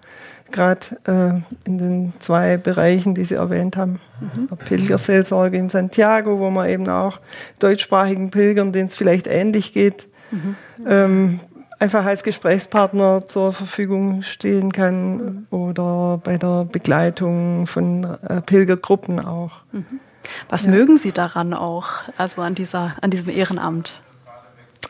gerade 0.50 0.96
äh, 1.06 1.68
in 1.68 1.78
den 1.78 2.12
zwei 2.20 2.56
Bereichen, 2.56 3.14
die 3.14 3.24
Sie 3.24 3.34
erwähnt 3.34 3.76
haben. 3.76 4.00
Mhm. 4.20 4.48
Der 4.48 4.56
Pilgerseelsorge 4.56 5.56
in 5.56 5.68
Santiago, 5.68 6.38
wo 6.38 6.50
man 6.50 6.68
eben 6.68 6.88
auch 6.88 7.20
deutschsprachigen 7.58 8.30
Pilgern, 8.30 8.72
denen 8.72 8.88
es 8.88 8.94
vielleicht 8.94 9.26
ähnlich 9.26 9.72
geht, 9.72 10.08
mhm. 10.30 10.56
ähm, 10.86 11.40
einfach 11.78 12.04
als 12.04 12.22
Gesprächspartner 12.22 13.26
zur 13.26 13.52
Verfügung 13.52 14.22
stehen 14.22 14.72
kann 14.72 15.46
oder 15.50 16.20
bei 16.22 16.38
der 16.38 16.64
Begleitung 16.64 17.66
von 17.66 18.04
äh, 18.04 18.40
Pilgergruppen 18.40 19.20
auch. 19.20 19.52
Mhm. 19.72 20.00
Was 20.48 20.66
ja. 20.66 20.72
mögen 20.72 20.98
Sie 20.98 21.12
daran 21.12 21.54
auch, 21.54 21.88
also 22.16 22.42
an, 22.42 22.54
dieser, 22.54 22.92
an 23.00 23.10
diesem 23.10 23.30
Ehrenamt? 23.30 24.02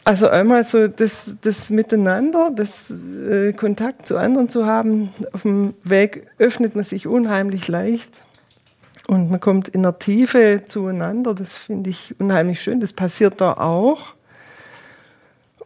Also 0.07 0.29
einmal 0.29 0.63
so 0.63 0.87
das, 0.87 1.35
das 1.41 1.69
Miteinander, 1.69 2.53
das 2.55 2.95
äh, 3.29 3.53
Kontakt 3.53 4.07
zu 4.07 4.17
anderen 4.17 4.49
zu 4.49 4.65
haben. 4.65 5.13
Auf 5.33 5.43
dem 5.43 5.75
Weg 5.83 6.29
öffnet 6.39 6.77
man 6.77 6.85
sich 6.85 7.09
unheimlich 7.09 7.67
leicht 7.67 8.25
und 9.09 9.33
man 9.33 9.41
kommt 9.41 9.67
in 9.67 9.83
der 9.83 9.99
Tiefe 9.99 10.63
zueinander. 10.65 11.35
Das 11.35 11.55
finde 11.55 11.91
ich 11.91 12.15
unheimlich 12.21 12.63
schön. 12.63 12.79
Das 12.79 12.93
passiert 12.93 13.41
da 13.41 13.55
auch. 13.55 14.15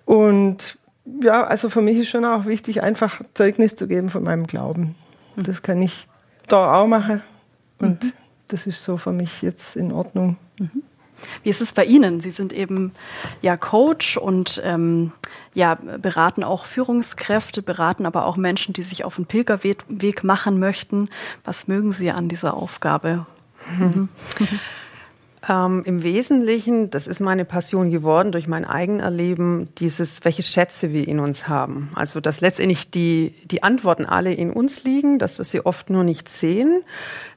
Und 0.07 0.79
ja, 1.23 1.47
also 1.47 1.69
für 1.69 1.83
mich 1.83 1.99
ist 1.99 2.09
schon 2.09 2.25
auch 2.25 2.47
wichtig, 2.47 2.83
einfach 2.83 3.21
Zeugnis 3.35 3.77
zu 3.77 3.89
geben 3.89 4.09
von 4.09 4.23
meinem 4.23 4.47
Glauben. 4.47 4.95
Das 5.37 5.61
kann 5.61 5.83
ich 5.83 6.09
da 6.49 6.81
auch 6.81 6.87
machen. 6.87 7.21
Und 7.79 8.05
mhm. 8.05 8.13
das 8.49 8.67
ist 8.67 8.83
so 8.83 8.97
für 8.97 9.13
mich 9.13 9.43
jetzt 9.43 9.77
in 9.77 9.93
Ordnung. 9.93 10.39
Wie 11.43 11.51
ist 11.51 11.61
es 11.61 11.73
bei 11.73 11.85
Ihnen? 11.85 12.21
Sie 12.21 12.31
sind 12.31 12.53
eben 12.53 12.93
ja 13.43 13.57
Coach 13.57 14.17
und 14.17 14.61
ähm, 14.65 15.13
ja, 15.55 15.75
beraten 15.75 16.45
auch 16.45 16.65
Führungskräfte, 16.65 17.63
beraten 17.63 18.07
aber 18.07 18.27
auch 18.27 18.37
Menschen, 18.37 18.73
die 18.73 18.83
sich 18.83 19.05
auf 19.05 19.17
einen 19.17 19.27
Pilgerweg 19.27 20.25
machen 20.25 20.59
möchten. 20.59 21.09
Was 21.45 21.69
mögen 21.69 21.93
Sie 21.93 22.11
an 22.11 22.29
dieser 22.29 22.55
Aufgabe? 22.55 23.27
Mhm. 23.79 24.09
Ähm, 25.49 25.85
Im 25.87 26.03
Wesentlichen, 26.03 26.91
das 26.91 27.07
ist 27.07 27.21
meine 27.21 27.47
Passion 27.47 27.91
geworden 27.91 28.31
durch 28.31 28.47
mein 28.47 28.67
Eigenerleben, 28.67 29.71
dieses, 29.79 30.23
welche 30.25 30.43
Schätze 30.43 30.93
wir 30.93 31.09
in 31.09 31.19
uns 31.19 31.49
haben. 31.49 31.89
Also, 31.95 32.21
dass 32.21 32.43
letztendlich 32.43 32.91
die, 32.91 33.35
die 33.47 33.63
Antworten 33.63 34.05
alle 34.05 34.35
in 34.35 34.51
uns 34.51 34.85
liegen, 34.85 35.19
dass 35.19 35.39
wir 35.39 35.45
sie 35.47 35.65
oft 35.65 35.89
nur 35.89 36.05
nicht 36.05 36.29
sehen, 36.29 36.83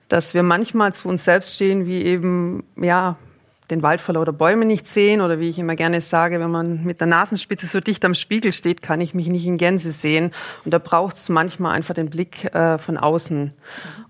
dass 0.09 0.33
wir 0.33 0.43
manchmal 0.43 0.93
zu 0.93 1.07
uns 1.07 1.23
selbst 1.23 1.55
stehen 1.55 1.85
wie 1.85 2.03
eben, 2.03 2.65
ja, 2.75 3.15
den 3.69 3.83
Wald 3.83 4.01
vor 4.01 4.15
lauter 4.15 4.33
Bäume 4.33 4.65
nicht 4.65 4.87
sehen 4.87 5.21
oder 5.21 5.39
wie 5.39 5.49
ich 5.49 5.59
immer 5.59 5.75
gerne 5.75 6.01
sage, 6.01 6.39
wenn 6.39 6.51
man 6.51 6.83
mit 6.83 6.99
der 6.99 7.07
Nasenspitze 7.07 7.67
so 7.67 7.79
dicht 7.79 8.03
am 8.05 8.13
Spiegel 8.13 8.53
steht, 8.53 8.81
kann 8.81 9.01
ich 9.01 9.13
mich 9.13 9.27
nicht 9.27 9.45
in 9.45 9.57
Gänse 9.57 9.91
sehen. 9.91 10.31
Und 10.65 10.73
da 10.73 10.79
braucht 10.79 11.15
es 11.15 11.29
manchmal 11.29 11.73
einfach 11.73 11.93
den 11.93 12.09
Blick 12.09 12.53
äh, 12.53 12.77
von 12.77 12.97
außen. 12.97 13.53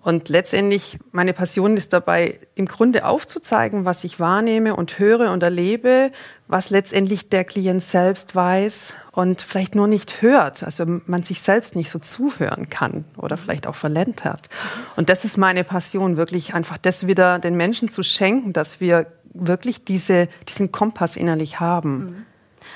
Und 0.01 0.27
letztendlich, 0.27 0.97
meine 1.11 1.33
Passion 1.33 1.77
ist 1.77 1.93
dabei, 1.93 2.39
im 2.55 2.65
Grunde 2.65 3.05
aufzuzeigen, 3.05 3.85
was 3.85 4.03
ich 4.03 4.19
wahrnehme 4.19 4.75
und 4.75 4.99
höre 4.99 5.31
und 5.31 5.43
erlebe, 5.43 6.11
was 6.47 6.69
letztendlich 6.69 7.29
der 7.29 7.45
Klient 7.45 7.83
selbst 7.83 8.35
weiß 8.35 8.95
und 9.13 9.41
vielleicht 9.41 9.75
nur 9.75 9.87
nicht 9.87 10.21
hört, 10.21 10.63
also 10.63 10.85
man 11.05 11.23
sich 11.23 11.41
selbst 11.41 11.75
nicht 11.75 11.89
so 11.89 11.99
zuhören 11.99 12.69
kann 12.69 13.05
oder 13.17 13.37
vielleicht 13.37 13.65
auch 13.65 13.75
verlernt 13.75 14.25
hat. 14.25 14.49
Und 14.97 15.09
das 15.09 15.23
ist 15.23 15.37
meine 15.37 15.63
Passion, 15.63 16.17
wirklich 16.17 16.53
einfach 16.53 16.77
das 16.77 17.07
wieder 17.07 17.39
den 17.39 17.55
Menschen 17.55 17.87
zu 17.87 18.03
schenken, 18.03 18.51
dass 18.51 18.81
wir 18.81 19.07
wirklich 19.33 19.83
diese, 19.83 20.27
diesen 20.47 20.71
Kompass 20.71 21.15
innerlich 21.15 21.59
haben. 21.59 21.97
Mhm. 21.97 22.25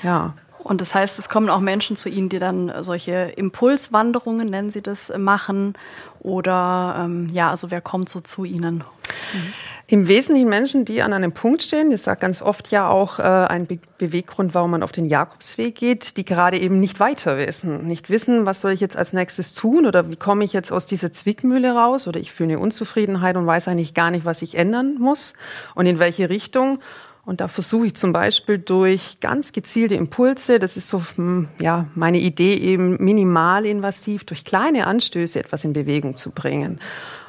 Ja. 0.02 0.34
Und 0.58 0.80
das 0.80 0.94
heißt, 0.94 1.18
es 1.18 1.28
kommen 1.28 1.48
auch 1.48 1.60
Menschen 1.60 1.96
zu 1.96 2.08
Ihnen, 2.08 2.28
die 2.28 2.38
dann 2.38 2.72
solche 2.82 3.32
Impulswanderungen, 3.36 4.48
nennen 4.48 4.70
Sie 4.70 4.82
das, 4.82 5.12
machen. 5.16 5.74
Oder 6.20 6.96
ähm, 6.98 7.28
ja, 7.32 7.50
also 7.50 7.70
wer 7.70 7.80
kommt 7.80 8.08
so 8.08 8.20
zu 8.20 8.44
Ihnen? 8.44 8.84
Mhm. 9.32 9.54
Im 9.90 10.06
Wesentlichen 10.06 10.50
Menschen, 10.50 10.84
die 10.84 11.00
an 11.00 11.14
einem 11.14 11.32
Punkt 11.32 11.62
stehen, 11.62 11.90
das 11.90 12.04
sagt 12.04 12.20
ganz 12.20 12.42
oft 12.42 12.70
ja 12.70 12.90
auch 12.90 13.18
äh, 13.18 13.22
ein 13.22 13.66
Be 13.66 13.78
Beweggrund, 13.96 14.54
warum 14.54 14.70
man 14.70 14.82
auf 14.82 14.92
den 14.92 15.06
Jakobsweg 15.06 15.74
geht, 15.74 16.18
die 16.18 16.26
gerade 16.26 16.58
eben 16.58 16.76
nicht 16.76 17.00
weiter 17.00 17.38
wissen, 17.38 17.86
nicht 17.86 18.10
wissen, 18.10 18.44
was 18.44 18.60
soll 18.60 18.72
ich 18.72 18.80
jetzt 18.80 18.96
als 18.96 19.14
nächstes 19.14 19.54
tun 19.54 19.86
oder 19.86 20.08
wie 20.10 20.16
komme 20.16 20.44
ich 20.44 20.52
jetzt 20.52 20.70
aus 20.70 20.86
dieser 20.86 21.10
Zwickmühle 21.10 21.72
raus 21.72 22.06
oder 22.06 22.20
ich 22.20 22.32
fühle 22.32 22.50
eine 22.52 22.58
Unzufriedenheit 22.60 23.36
und 23.36 23.46
weiß 23.46 23.66
eigentlich 23.66 23.94
gar 23.94 24.10
nicht, 24.10 24.26
was 24.26 24.42
ich 24.42 24.56
ändern 24.56 24.96
muss 24.98 25.32
und 25.74 25.86
in 25.86 25.98
welche 25.98 26.28
Richtung. 26.28 26.80
Und 27.24 27.40
da 27.40 27.48
versuche 27.48 27.86
ich 27.86 27.94
zum 27.94 28.12
Beispiel 28.12 28.58
durch 28.58 29.20
ganz 29.20 29.52
gezielte 29.52 29.94
Impulse, 29.94 30.58
das 30.58 30.76
ist 30.76 30.88
so 30.88 31.02
hm, 31.16 31.48
ja, 31.60 31.86
meine 31.94 32.18
Idee 32.18 32.54
eben 32.54 33.02
minimal 33.02 33.64
invasiv, 33.64 34.24
durch 34.24 34.44
kleine 34.44 34.86
Anstöße 34.86 35.40
etwas 35.40 35.64
in 35.64 35.72
Bewegung 35.72 36.16
zu 36.16 36.30
bringen. 36.30 36.78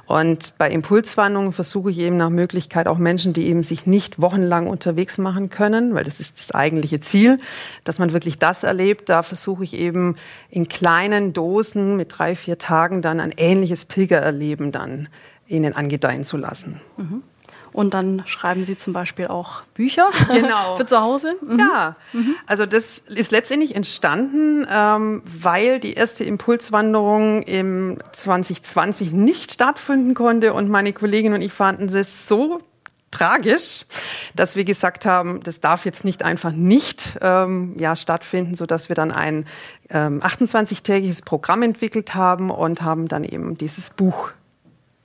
Und 0.09 0.57
bei 0.57 0.71
Impulswanderungen 0.71 1.53
versuche 1.53 1.91
ich 1.91 1.99
eben 1.99 2.17
nach 2.17 2.31
Möglichkeit 2.31 2.87
auch 2.87 2.97
Menschen, 2.97 3.31
die 3.33 3.45
eben 3.45 3.61
sich 3.61 3.85
nicht 3.85 4.19
wochenlang 4.19 4.65
unterwegs 4.65 5.19
machen 5.19 5.51
können, 5.51 5.93
weil 5.93 6.03
das 6.03 6.19
ist 6.19 6.39
das 6.39 6.51
eigentliche 6.51 6.99
Ziel, 6.99 7.37
dass 7.83 7.99
man 7.99 8.11
wirklich 8.11 8.39
das 8.39 8.63
erlebt. 8.63 9.07
Da 9.09 9.21
versuche 9.21 9.63
ich 9.63 9.75
eben 9.75 10.15
in 10.49 10.67
kleinen 10.67 11.31
Dosen 11.31 11.95
mit 11.95 12.17
drei, 12.17 12.35
vier 12.35 12.57
Tagen 12.57 13.03
dann 13.03 13.19
ein 13.19 13.31
ähnliches 13.37 13.85
Pilgererleben 13.85 14.71
dann 14.71 15.09
ihnen 15.45 15.75
angedeihen 15.75 16.23
zu 16.23 16.37
lassen. 16.37 16.81
Mhm. 16.97 17.21
Und 17.71 17.93
dann 17.93 18.23
schreiben 18.25 18.63
Sie 18.63 18.77
zum 18.77 18.93
Beispiel 18.93 19.27
auch 19.27 19.63
Bücher 19.73 20.09
genau. 20.31 20.75
für 20.75 20.85
zu 20.85 20.99
Hause. 20.99 21.35
Mhm. 21.41 21.59
Ja, 21.59 21.95
mhm. 22.13 22.35
also 22.47 22.65
das 22.65 22.99
ist 22.99 23.31
letztendlich 23.31 23.75
entstanden, 23.75 24.65
ähm, 24.69 25.21
weil 25.25 25.79
die 25.79 25.93
erste 25.93 26.23
Impulswanderung 26.23 27.43
im 27.43 27.97
2020 28.11 29.11
nicht 29.11 29.53
stattfinden 29.53 30.13
konnte 30.13 30.53
und 30.53 30.69
meine 30.69 30.93
Kollegin 30.93 31.33
und 31.33 31.41
ich 31.41 31.53
fanden 31.53 31.85
es 31.85 32.27
so 32.27 32.61
tragisch, 33.11 33.85
dass 34.35 34.55
wir 34.55 34.65
gesagt 34.65 35.05
haben, 35.05 35.41
das 35.43 35.61
darf 35.61 35.85
jetzt 35.85 36.05
nicht 36.05 36.23
einfach 36.23 36.51
nicht 36.51 37.17
ähm, 37.21 37.75
ja, 37.77 37.95
stattfinden, 37.95 38.55
so 38.55 38.65
dass 38.65 38.89
wir 38.89 38.95
dann 38.95 39.11
ein 39.11 39.45
ähm, 39.89 40.21
28-tägiges 40.21 41.25
Programm 41.25 41.63
entwickelt 41.63 42.15
haben 42.15 42.51
und 42.51 42.81
haben 42.81 43.07
dann 43.07 43.23
eben 43.23 43.57
dieses 43.57 43.89
Buch 43.89 44.31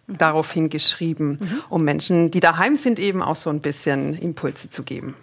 daraufhin 0.07 0.69
geschrieben, 0.69 1.39
mhm. 1.41 1.63
um 1.69 1.85
Menschen, 1.85 2.31
die 2.31 2.41
daheim 2.41 2.77
sind, 2.77 2.99
eben 2.99 3.23
auch 3.23 3.37
so 3.37 3.51
ein 3.51 3.61
bisschen 3.61 4.15
Impulse 4.15 4.71
zu 4.71 4.83
geben. 4.83 5.15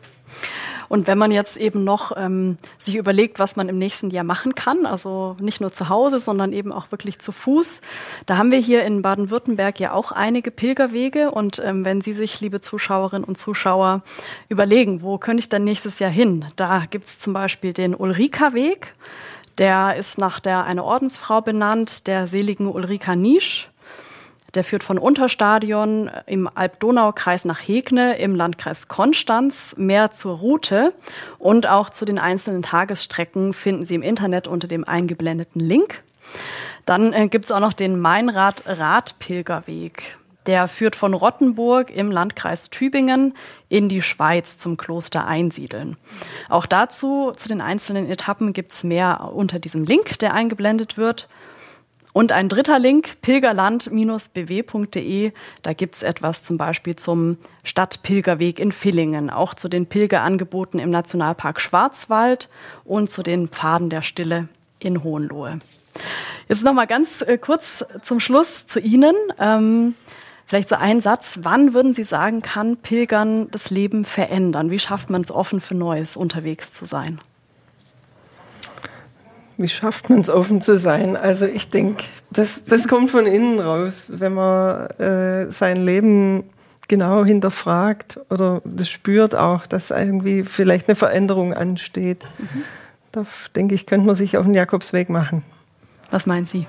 Und 0.92 1.08
wenn 1.08 1.18
man 1.18 1.32
jetzt 1.32 1.56
eben 1.56 1.86
noch 1.86 2.12
ähm, 2.18 2.58
sich 2.78 2.98
überlegt, 2.98 3.40
was 3.40 3.56
man 3.56 3.70
im 3.70 3.78
nächsten 3.78 4.10
Jahr 4.10 4.26
machen 4.26 4.56
kann, 4.56 4.86
also 4.86 5.38
nicht 5.40 5.62
nur 5.62 5.72
zu 5.72 5.88
Hause, 5.88 6.20
sondern 6.20 6.52
eben 6.52 6.74
auch 6.74 6.92
wirklich 6.92 7.20
zu 7.20 7.32
Fuß, 7.32 7.80
da 8.26 8.36
haben 8.36 8.52
wir 8.52 8.60
hier 8.60 8.84
in 8.84 9.02
Baden-Württemberg 9.02 9.80
ja 9.80 9.94
auch 9.94 10.12
einige 10.12 10.52
Pilgerwege. 10.52 11.32
Und 11.32 11.62
ähm, 11.64 11.86
wenn 11.86 12.02
Sie 12.02 12.14
sich, 12.14 12.42
liebe 12.42 12.60
Zuschauerinnen 12.60 13.24
und 13.24 13.38
Zuschauer, 13.38 14.02
überlegen, 14.50 15.02
wo 15.02 15.18
könnte 15.18 15.40
ich 15.40 15.48
dann 15.48 15.64
nächstes 15.64 16.00
Jahr 16.00 16.12
hin? 16.12 16.44
Da 16.58 16.84
gibt 16.90 17.06
es 17.06 17.20
zum 17.20 17.32
Beispiel 17.32 17.72
den 17.72 17.96
Ulrika-Weg. 17.96 18.94
Der 19.60 19.96
ist 19.96 20.18
nach 20.18 20.42
der 20.42 20.66
eine 20.66 20.84
Ordensfrau 20.84 21.40
benannt, 21.40 22.06
der 22.08 22.28
seligen 22.28 22.68
Ulrika 22.68 23.16
Niesch. 23.16 23.71
Der 24.54 24.66
führt 24.66 24.84
von 24.84 24.98
Unterstadion 24.98 26.12
im 26.26 26.50
Alb-Donau-Kreis 26.54 27.46
nach 27.46 27.60
Hegne 27.60 28.18
im 28.18 28.36
Landkreis 28.36 28.90
Konstanz. 28.90 29.74
Mehr 29.78 30.12
zur 30.12 30.36
Route 30.38 30.94
und 31.40 31.68
auch 31.68 31.90
zu 31.90 32.04
den 32.04 32.20
einzelnen 32.20 32.62
Tagesstrecken 32.62 33.54
finden 33.54 33.86
Sie 33.86 33.96
im 33.96 34.02
Internet 34.02 34.50
unter 34.50 34.68
dem 34.68 34.84
eingeblendeten 34.84 35.62
Link. 35.62 36.04
Dann 36.86 37.14
äh, 37.14 37.30
gibt 37.30 37.46
es 37.46 37.52
auch 37.52 37.62
noch 37.62 37.74
den 37.74 38.00
Meinrad-Radpilgerweg. 38.00 40.18
Der 40.48 40.68
führt 40.68 40.96
von 40.96 41.14
Rottenburg 41.14 41.92
im 41.92 42.10
Landkreis 42.10 42.72
Tübingen 42.72 43.36
in 43.70 43.90
die 43.90 44.02
Schweiz 44.02 44.58
zum 44.58 44.76
Kloster 44.76 45.28
Einsiedeln. 45.28 45.98
Auch 46.50 46.66
dazu, 46.66 47.32
zu 47.38 47.48
den 47.48 47.62
einzelnen 47.62 48.10
Etappen, 48.10 48.52
gibt 48.52 48.72
es 48.72 48.84
mehr 48.84 49.30
unter 49.34 49.60
diesem 49.60 49.84
Link, 49.84 50.18
der 50.18 50.34
eingeblendet 50.34 50.98
wird. 50.98 51.28
Und 52.14 52.32
ein 52.32 52.50
dritter 52.50 52.80
Link, 52.80 53.22
pilgerland-bw.de. 53.22 55.32
Da 55.62 55.74
gibt 55.74 55.96
es 55.96 56.04
etwas 56.04 56.44
zum 56.44 56.58
Beispiel 56.58 56.96
zum 56.96 57.38
Stadtpilgerweg 57.64 58.60
in 58.60 58.72
Villingen, 58.72 59.30
auch 59.30 59.54
zu 59.54 59.70
den 59.70 59.86
Pilgerangeboten 59.86 60.80
im 60.80 60.90
Nationalpark 60.90 61.62
Schwarzwald 61.62 62.50
und 62.84 63.10
zu 63.10 63.24
den 63.24 63.48
Pfaden 63.48 63.90
der 63.90 64.02
Stille 64.02 64.50
in 64.80 65.04
Hohenlohe. 65.04 65.60
Jetzt 66.50 66.64
noch 66.64 66.74
mal 66.74 66.88
ganz 66.88 67.22
äh, 67.22 67.38
kurz 67.38 67.86
zum 68.02 68.20
Schluss 68.20 68.68
zu 68.68 68.80
Ihnen. 68.80 69.16
Ähm, 69.40 69.96
Vielleicht 70.52 70.68
so 70.68 70.76
ein 70.76 71.00
Satz, 71.00 71.40
wann 71.44 71.74
würden 71.74 71.94
Sie 71.94 72.04
sagen, 72.04 72.42
kann 72.42 72.76
Pilgern 72.76 73.50
das 73.52 73.70
Leben 73.70 74.04
verändern? 74.04 74.70
Wie 74.70 74.80
schafft 74.80 75.10
man 75.10 75.22
es 75.22 75.32
offen 75.32 75.62
für 75.62 75.76
Neues 75.76 76.18
unterwegs 76.18 76.74
zu 76.74 76.86
sein? 76.86 77.20
Wie 79.62 79.70
schafft 79.70 80.10
man 80.10 80.20
es 80.22 80.30
offen 80.30 80.62
zu 80.62 80.78
sein? 80.80 81.16
Also 81.16 81.46
ich 81.46 81.70
denke, 81.70 82.04
das, 82.32 82.66
das 82.66 82.88
kommt 82.88 83.12
von 83.12 83.28
innen 83.28 83.60
raus, 83.60 84.06
wenn 84.08 84.34
man 84.34 84.88
äh, 84.98 85.52
sein 85.52 85.78
Leben 85.78 86.44
genau 86.88 87.24
hinterfragt 87.24 88.20
oder 88.30 88.62
das 88.66 88.90
spürt 88.90 89.36
auch, 89.36 89.66
dass 89.68 89.92
irgendwie 89.92 90.44
vielleicht 90.44 90.90
eine 90.90 90.96
Veränderung 90.96 91.54
ansteht. 91.54 92.26
Mhm. 92.40 92.64
Da 93.12 93.24
denke 93.56 93.76
ich, 93.76 93.86
könnte 93.86 94.08
man 94.08 94.16
sich 94.16 94.38
auf 94.38 94.46
den 94.46 94.56
Jakobsweg 94.56 95.10
machen. 95.10 95.44
Was 96.10 96.26
meinen 96.26 96.46
Sie? 96.46 96.66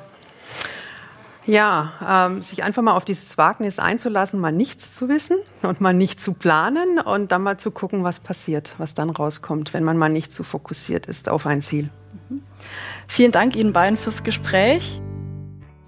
Ja, 1.46 2.26
ähm, 2.28 2.42
sich 2.42 2.62
einfach 2.62 2.83
mal 2.83 2.94
auf 2.94 3.05
dieses 3.05 3.37
Wagnis 3.37 3.78
einzulassen, 3.78 4.38
mal 4.38 4.52
nichts 4.52 4.94
zu 4.94 5.09
wissen 5.09 5.38
und 5.62 5.81
mal 5.81 5.92
nicht 5.92 6.20
zu 6.20 6.35
planen 6.35 6.98
und 7.00 7.33
dann 7.33 7.42
mal 7.42 7.59
zu 7.59 7.70
gucken, 7.70 8.05
was 8.05 8.20
passiert, 8.20 8.74
was 8.78 8.94
dann 8.94 9.11
rauskommt, 9.11 9.74
wenn 9.74 9.83
man 9.83 9.96
mal 9.96 10.09
nicht 10.09 10.33
so 10.33 10.44
fokussiert 10.44 11.07
ist 11.07 11.28
auf 11.28 11.46
ein 11.46 11.61
Ziel. 11.61 11.90
Mhm. 12.28 12.42
Vielen 13.09 13.33
Dank 13.33 13.57
Ihnen 13.57 13.72
beiden 13.72 13.96
fürs 13.96 14.22
Gespräch. 14.22 15.02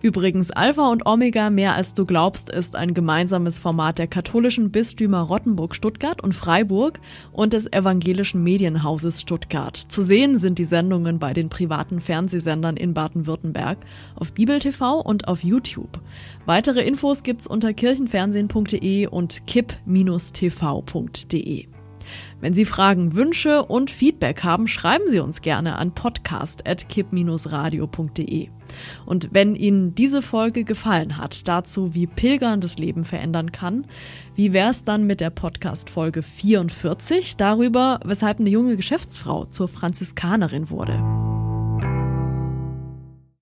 Übrigens, 0.05 0.51
Alpha 0.51 0.93
und 0.93 1.07
Omega 1.07 1.49
mehr 1.49 1.75
als 1.75 1.95
du 1.95 2.05
glaubst 2.05 2.51
ist 2.51 2.77
ein 2.77 2.93
gemeinsames 2.93 3.59
Format 3.59 3.99
der 3.99 4.07
katholischen 4.07 4.71
Bistümer 4.71 5.23
Rottenburg, 5.23 5.75
Stuttgart 5.75 6.23
und 6.23 6.35
Freiburg 6.35 7.01
und 7.33 7.55
des 7.55 7.73
evangelischen 7.73 8.43
Medienhauses 8.43 9.23
Stuttgart. 9.23 9.75
Zu 9.75 10.03
sehen 10.03 10.37
sind 10.37 10.59
die 10.59 10.67
Sendungen 10.67 11.19
bei 11.19 11.33
den 11.33 11.49
privaten 11.49 12.01
Fernsehsendern 12.01 12.77
in 12.77 12.93
Baden-Württemberg, 12.93 13.79
auf 14.15 14.33
Bibel 14.33 14.59
TV 14.59 15.01
und 15.01 15.27
auf 15.27 15.43
YouTube. 15.43 15.99
Weitere 16.45 16.83
Infos 16.83 17.23
gibt's 17.23 17.47
unter 17.47 17.73
kirchenfernsehen.de 17.73 19.07
und 19.07 19.47
kipp-tv.de. 19.47 20.85
Wenn 22.41 22.55
Sie 22.55 22.65
Fragen, 22.65 23.15
Wünsche 23.15 23.65
und 23.65 23.91
Feedback 23.91 24.45
haben, 24.45 24.67
schreiben 24.67 25.05
Sie 25.09 25.21
uns 25.21 25.43
gerne 25.43 25.77
an 25.77 25.93
podcast.kipp-radio.de. 25.93 28.49
Und 29.07 29.29
wenn 29.33 29.55
Ihnen 29.55 29.95
diese 29.95 30.21
Folge 30.23 30.65
gefallen 30.65 31.19
hat, 31.19 31.49
dazu 31.49 31.95
wie 31.95 32.07
Pilgern 32.07 32.61
das 32.61 32.79
Leben 32.79 33.05
verändern 33.05 33.53
kann, 33.53 33.87
wie 34.35 34.53
wäre 34.53 34.71
es 34.71 34.85
dann 34.85 35.07
mit 35.07 35.21
der 35.21 35.31
Podcast-Folge 35.31 36.23
44 36.23 37.37
darüber, 37.37 38.01
weshalb 38.05 38.41
eine 38.41 38.51
junge 38.51 38.77
Geschäftsfrau 38.77 39.47
zur 39.47 39.69
Franziskanerin 39.69 40.71
wurde? 40.71 41.44